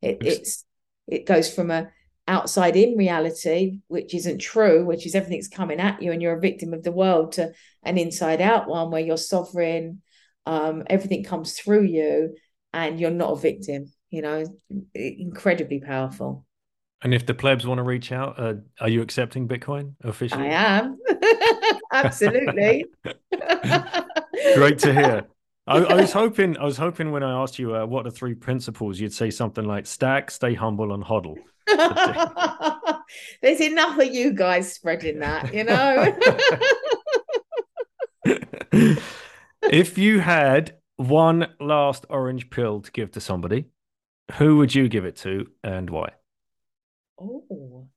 [0.02, 0.64] It, it's
[1.08, 1.90] it goes from a
[2.28, 6.40] outside in reality, which isn't true, which is everything's coming at you and you're a
[6.40, 7.54] victim of the world, to
[7.84, 10.02] an inside out one where you're sovereign,
[10.46, 12.36] um, everything comes through you
[12.74, 14.46] and you're not a victim, you know,
[14.94, 16.46] incredibly powerful.
[17.04, 20.48] And if the plebs want to reach out, uh, are you accepting Bitcoin officially?
[20.48, 20.98] I am.
[21.94, 22.86] Absolutely.
[24.56, 25.28] Great to hear.
[25.68, 28.36] I, I, was hoping, I was hoping when I asked you uh, what are three
[28.36, 31.36] principles, you'd say something like stack, stay humble, and hodl.
[33.42, 36.18] There's enough of you guys spreading that, you know.
[39.64, 43.66] if you had one last orange pill to give to somebody,
[44.34, 46.10] who would you give it to and why?
[47.20, 47.88] Oh,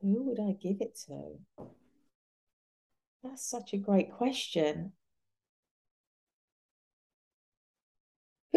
[0.00, 1.64] who would I give it to?
[3.22, 4.92] That's such a great question.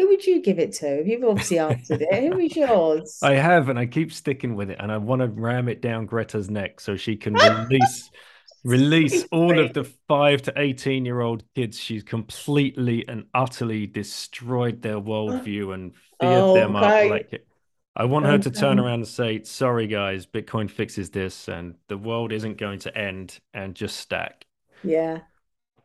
[0.00, 1.02] Who would you give it to?
[1.04, 2.32] You've obviously answered it.
[2.32, 3.18] Who is yours?
[3.22, 6.06] I have, and I keep sticking with it, and I want to ram it down
[6.06, 8.10] Greta's neck so she can release
[8.64, 11.78] release all of the five to eighteen year old kids.
[11.78, 17.46] She's completely and utterly destroyed their worldview and feared oh, them up like it.
[17.94, 21.98] I want her to turn around and say, "Sorry, guys, Bitcoin fixes this, and the
[21.98, 24.46] world isn't going to end, and just stack."
[24.82, 25.18] Yeah.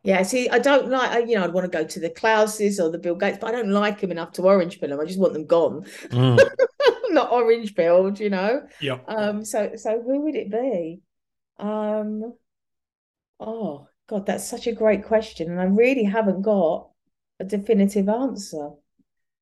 [0.06, 2.90] Yeah, see, I don't like, you know, I'd want to go to the Klauses or
[2.90, 5.00] the Bill Gates, but I don't like them enough to orange pill them.
[5.00, 6.48] I just want them gone, mm.
[7.10, 8.62] not orange pilled, you know.
[8.80, 9.00] Yeah.
[9.08, 9.44] Um.
[9.44, 11.00] So, so who would it be?
[11.58, 12.34] Um.
[13.40, 16.88] Oh God, that's such a great question, and I really haven't got
[17.40, 18.70] a definitive answer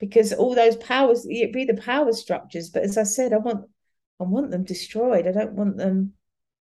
[0.01, 3.67] because all those powers, it be the power structures, but as I said, I want,
[4.19, 5.27] I want them destroyed.
[5.27, 6.15] I don't want them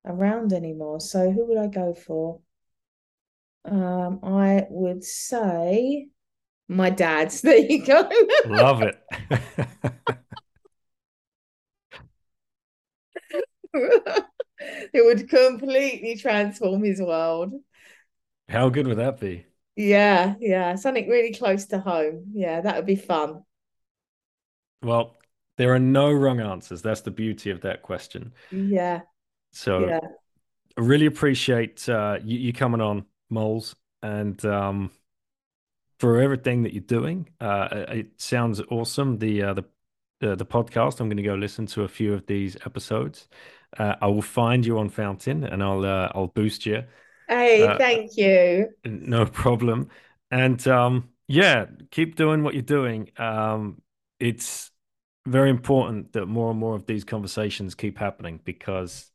[0.05, 0.99] around anymore.
[0.99, 2.41] So, who would I go for?
[3.65, 6.07] Um, I would say
[6.67, 7.41] my dad's.
[7.43, 8.09] There you go.
[8.45, 8.99] Love it.
[14.93, 17.53] it would completely transform his world.
[18.49, 19.45] How good would that be?
[19.75, 22.25] Yeah, yeah, something really close to home.
[22.33, 23.43] Yeah, that would be fun.
[24.83, 25.17] Well,
[25.57, 26.81] there are no wrong answers.
[26.81, 28.33] That's the beauty of that question.
[28.51, 29.01] Yeah.
[29.51, 29.99] So, yeah.
[30.77, 34.91] I really appreciate uh, you, you coming on moles and um,
[35.99, 37.29] for everything that you're doing.
[37.39, 39.19] Uh, it sounds awesome.
[39.19, 39.63] The uh, the
[40.23, 40.99] uh, the podcast.
[40.99, 43.27] I'm going to go listen to a few of these episodes.
[43.77, 46.83] Uh, I will find you on Fountain and I'll uh, I'll boost you.
[47.27, 48.69] Hey, uh, thank you.
[48.85, 49.89] No problem.
[50.29, 53.09] And um, yeah, keep doing what you're doing.
[53.17, 53.81] Um,
[54.19, 54.71] it's
[55.25, 59.09] very important that more and more of these conversations keep happening because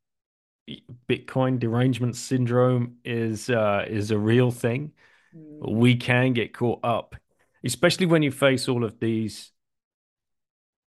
[1.08, 4.92] Bitcoin derangement syndrome is uh, is a real thing.
[5.36, 5.72] Mm.
[5.72, 7.16] We can get caught up,
[7.64, 9.52] especially when you face all of these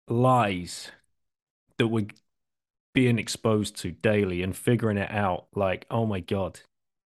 [0.07, 0.91] lies
[1.77, 2.07] that we're
[2.93, 5.47] being exposed to daily and figuring it out.
[5.53, 6.59] Like, oh my god,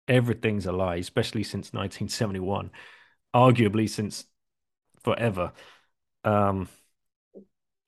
[0.08, 2.72] everything's a lie, especially since 1971,
[3.34, 4.26] arguably since
[5.04, 5.54] forever.
[6.24, 6.68] Um,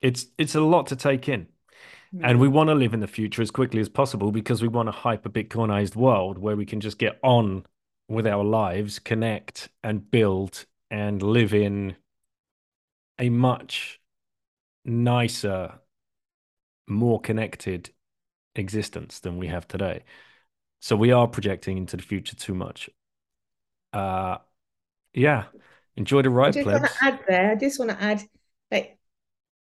[0.00, 1.46] it's it's a lot to take in.
[2.20, 4.88] And we want to live in the future as quickly as possible because we want
[4.88, 7.64] a hyper Bitcoinized world where we can just get on
[8.08, 11.96] with our lives, connect and build and live in
[13.18, 14.00] a much
[14.84, 15.80] nicer,
[16.86, 17.90] more connected
[18.56, 20.04] existence than we have today.
[20.80, 22.90] So we are projecting into the future too much.
[23.92, 24.38] Uh
[25.14, 25.44] yeah.
[25.96, 27.50] Enjoy the ride, I just want to add there.
[27.52, 28.22] I just want to add
[28.70, 28.98] like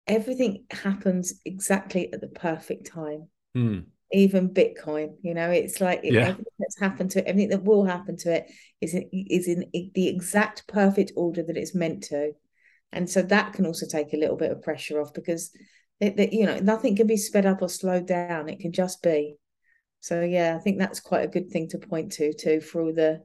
[0.07, 3.27] everything happens exactly at the perfect time.
[3.53, 3.79] Hmm.
[4.11, 6.29] Even Bitcoin, you know, it's like Yeah.
[6.29, 9.69] everything that's happened to it, everything that will happen to it is in, is in
[9.93, 12.31] the exact perfect order that it's meant to,
[12.93, 15.51] and so that can also take a little bit of pressure off because
[15.99, 19.03] it, that you know nothing can be sped up or slowed down; it can just
[19.03, 19.35] be.
[19.99, 22.93] So yeah, I think that's quite a good thing to point to too for all
[22.93, 23.23] the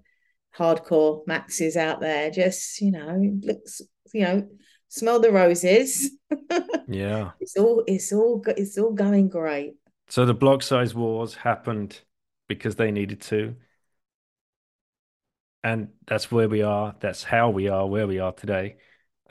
[0.58, 2.30] hardcore maxes out there.
[2.30, 3.82] Just you know, looks
[4.12, 4.48] you know,
[4.92, 6.10] smell the roses.
[6.86, 7.30] Yeah.
[7.40, 9.74] It's all it's all it's all going great.
[10.08, 12.00] So the block size wars happened
[12.48, 13.56] because they needed to.
[15.64, 16.94] And that's where we are.
[17.00, 18.76] That's how we are where we are today.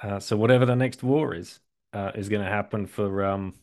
[0.02, 1.60] Uh, so whatever the next war is,
[1.94, 3.54] uh, is going to happen for um,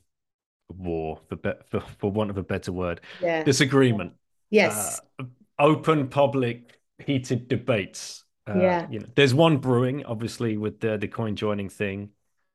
[0.69, 3.43] war, for, be- for for want of a better word, Yeah.
[3.43, 4.12] disagreement,
[4.51, 5.01] Yes.
[5.19, 5.25] uh,
[5.59, 8.25] open public heated debates.
[8.49, 8.89] Uh, Yeah.
[8.91, 12.11] You know, there's one brewing, obviously, with the the coin joining thing.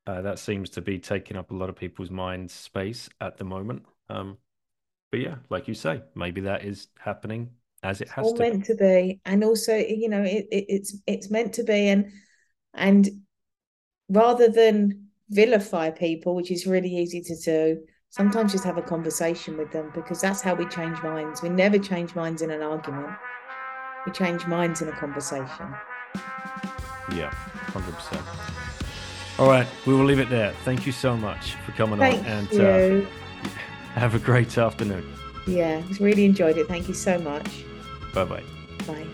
[0.06, 3.45] Uh, that seems to be taking up a lot of people's mind space at the
[3.45, 3.86] moment.
[4.10, 4.38] Um,
[5.11, 7.52] but yeah, like you say, maybe that is happening
[7.84, 8.44] as it has all to.
[8.44, 12.11] meant to be and also you know it, it, it's it's meant to be and
[12.74, 13.10] and
[14.10, 19.57] rather than vilify people which is really easy to do sometimes just have a conversation
[19.57, 23.11] with them because that's how we change minds we never change minds in an argument
[24.05, 25.67] we change minds in a conversation
[27.11, 27.31] Yeah,
[27.73, 28.21] hundred percent.
[29.39, 30.53] All right, we will leave it there.
[30.63, 33.05] Thank you so much for coming thank on, and you Uh,
[33.99, 35.05] have a great afternoon.
[35.47, 37.47] yeah really enjoyed it thank you so much
[38.13, 38.43] Bye bye.
[38.88, 39.05] bye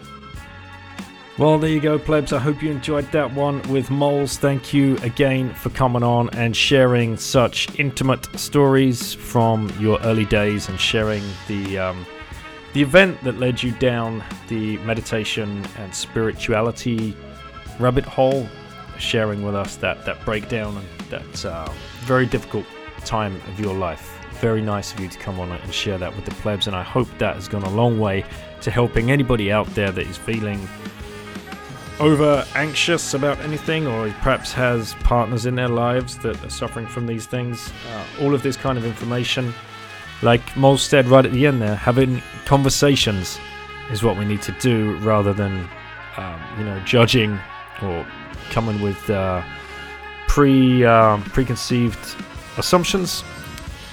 [1.37, 2.33] Well, there you go, plebs.
[2.33, 4.37] I hope you enjoyed that one with Moles.
[4.37, 10.67] Thank you again for coming on and sharing such intimate stories from your early days
[10.67, 12.05] and sharing the um,
[12.73, 17.15] the event that led you down the meditation and spirituality
[17.79, 18.47] rabbit hole.
[18.97, 21.71] Sharing with us that that breakdown and that uh,
[22.01, 22.65] very difficult
[23.05, 24.19] time of your life.
[24.41, 26.83] Very nice of you to come on and share that with the plebs, and I
[26.83, 28.25] hope that has gone a long way
[28.61, 30.67] to helping anybody out there that is feeling
[31.99, 37.05] over anxious about anything or perhaps has partners in their lives that are suffering from
[37.05, 37.71] these things.
[37.91, 39.53] Uh, all of this kind of information,
[40.21, 43.39] like Mole said right at the end there, having conversations
[43.91, 45.67] is what we need to do rather than,
[46.17, 47.39] um, you know, judging
[47.81, 48.05] or
[48.49, 49.41] coming with uh,
[50.27, 51.99] pre um preconceived
[52.57, 53.23] assumptions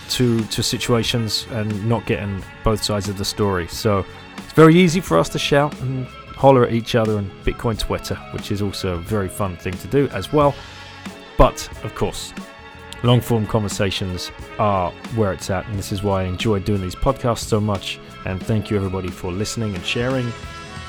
[0.09, 3.69] to to situations and not getting both sides of the story.
[3.69, 4.05] So
[4.39, 8.16] it's very easy for us to shout and holler at each other on Bitcoin Twitter,
[8.32, 10.55] which is also a very fun thing to do as well.
[11.39, 12.32] But of course,
[13.07, 16.97] long form conversations are where it's at, and this is why I enjoy doing these
[16.97, 17.99] podcasts so much.
[18.24, 20.31] And thank you everybody for listening and sharing.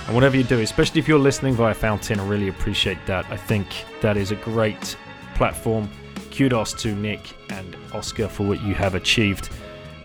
[0.08, 3.26] And whatever you do, especially if you're listening via Fountain, I really appreciate that.
[3.30, 3.68] I think
[4.02, 4.98] that is a great
[5.36, 5.90] platform.
[6.32, 9.50] Kudos to Nick and Oscar for what you have achieved.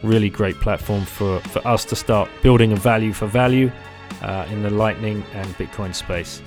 [0.02, 3.70] Really great platform for, for us to start building a value for value
[4.22, 6.42] uh, in the Lightning and Bitcoin space.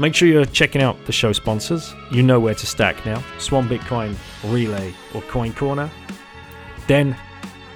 [0.00, 1.92] Make sure you're checking out the show sponsors.
[2.12, 5.90] You know where to stack now Swan Bitcoin, Relai, or CoinCorner.
[6.86, 7.16] Then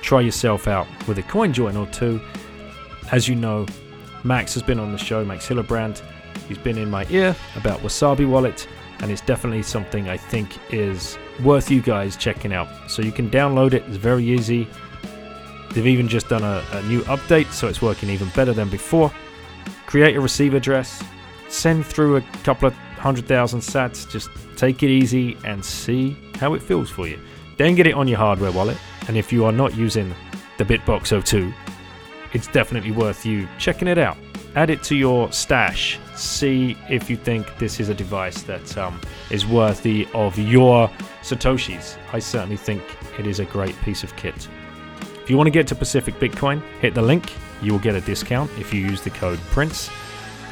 [0.03, 2.20] try yourself out with a coin join or two.
[3.11, 3.66] As you know,
[4.23, 6.01] Max has been on the show, Max Hillebrand.
[6.47, 8.69] He's been in my ear about Wasabi Wallet,
[9.01, 12.69] and it's definitely something I think is worth you guys checking out.
[12.89, 14.69] So you can download it, it's very easy.
[15.73, 19.11] They've even just done a, a new update, so it's working even better than before.
[19.86, 21.03] Create a receive address,
[21.53, 26.55] send through a couple of hundred thousand sats, just take it easy and see how
[26.55, 27.19] it feels for you.
[27.59, 30.15] Then get it on your hardware wallet, and if you are not using
[30.59, 31.53] the Bitbox 02,
[32.33, 34.16] it's definitely worth you checking it out.
[34.55, 35.99] Add it to your stash.
[36.15, 39.01] See if you think this is a device that um,
[39.31, 40.89] is worthy of your
[41.23, 41.97] Satoshis.
[42.12, 42.83] I certainly think
[43.19, 44.49] it is a great piece of kit.
[45.23, 47.33] If you want to get to Pacific Bitcoin, hit the link.
[47.62, 49.91] You will get a discount if you use the code PRINCE.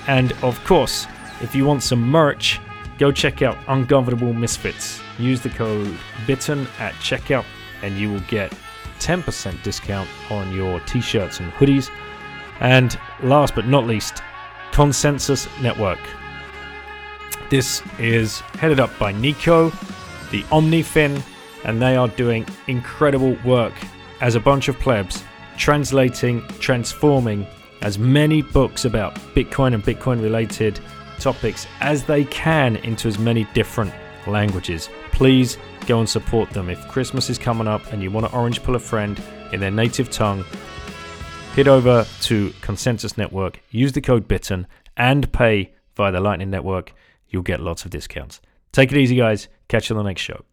[0.06, 1.06] And of course,
[1.40, 2.60] if you want some merch,
[2.98, 5.01] go check out Ungovernable Misfits.
[5.18, 5.97] Use the code
[6.27, 7.44] BITTEN at checkout
[7.82, 8.52] and you will get
[8.98, 11.90] 10% discount on your t shirts and hoodies.
[12.60, 14.22] And last but not least,
[14.72, 15.98] Consensus Network.
[17.48, 19.70] This is headed up by Nico,
[20.31, 21.22] the OmniFin,
[21.64, 23.72] and they are doing incredible work
[24.20, 25.24] as a bunch of plebs,
[25.56, 27.47] translating, transforming
[27.82, 30.81] as many books about Bitcoin and Bitcoin related
[31.19, 33.93] topics as they can into as many different
[34.27, 34.89] languages.
[35.12, 36.69] Please go and support them.
[36.69, 39.20] If Christmas is coming up and you want to orange pill a friend
[39.52, 40.44] in their native tongue,
[41.55, 44.66] head over to Consensus Network, use the code BITTEN,
[44.97, 46.93] and pay via the Lightning Network.
[47.28, 48.40] You'll get lots of discounts.
[48.73, 49.48] Take it easy, guys.
[49.69, 50.44] Catch you on the next show.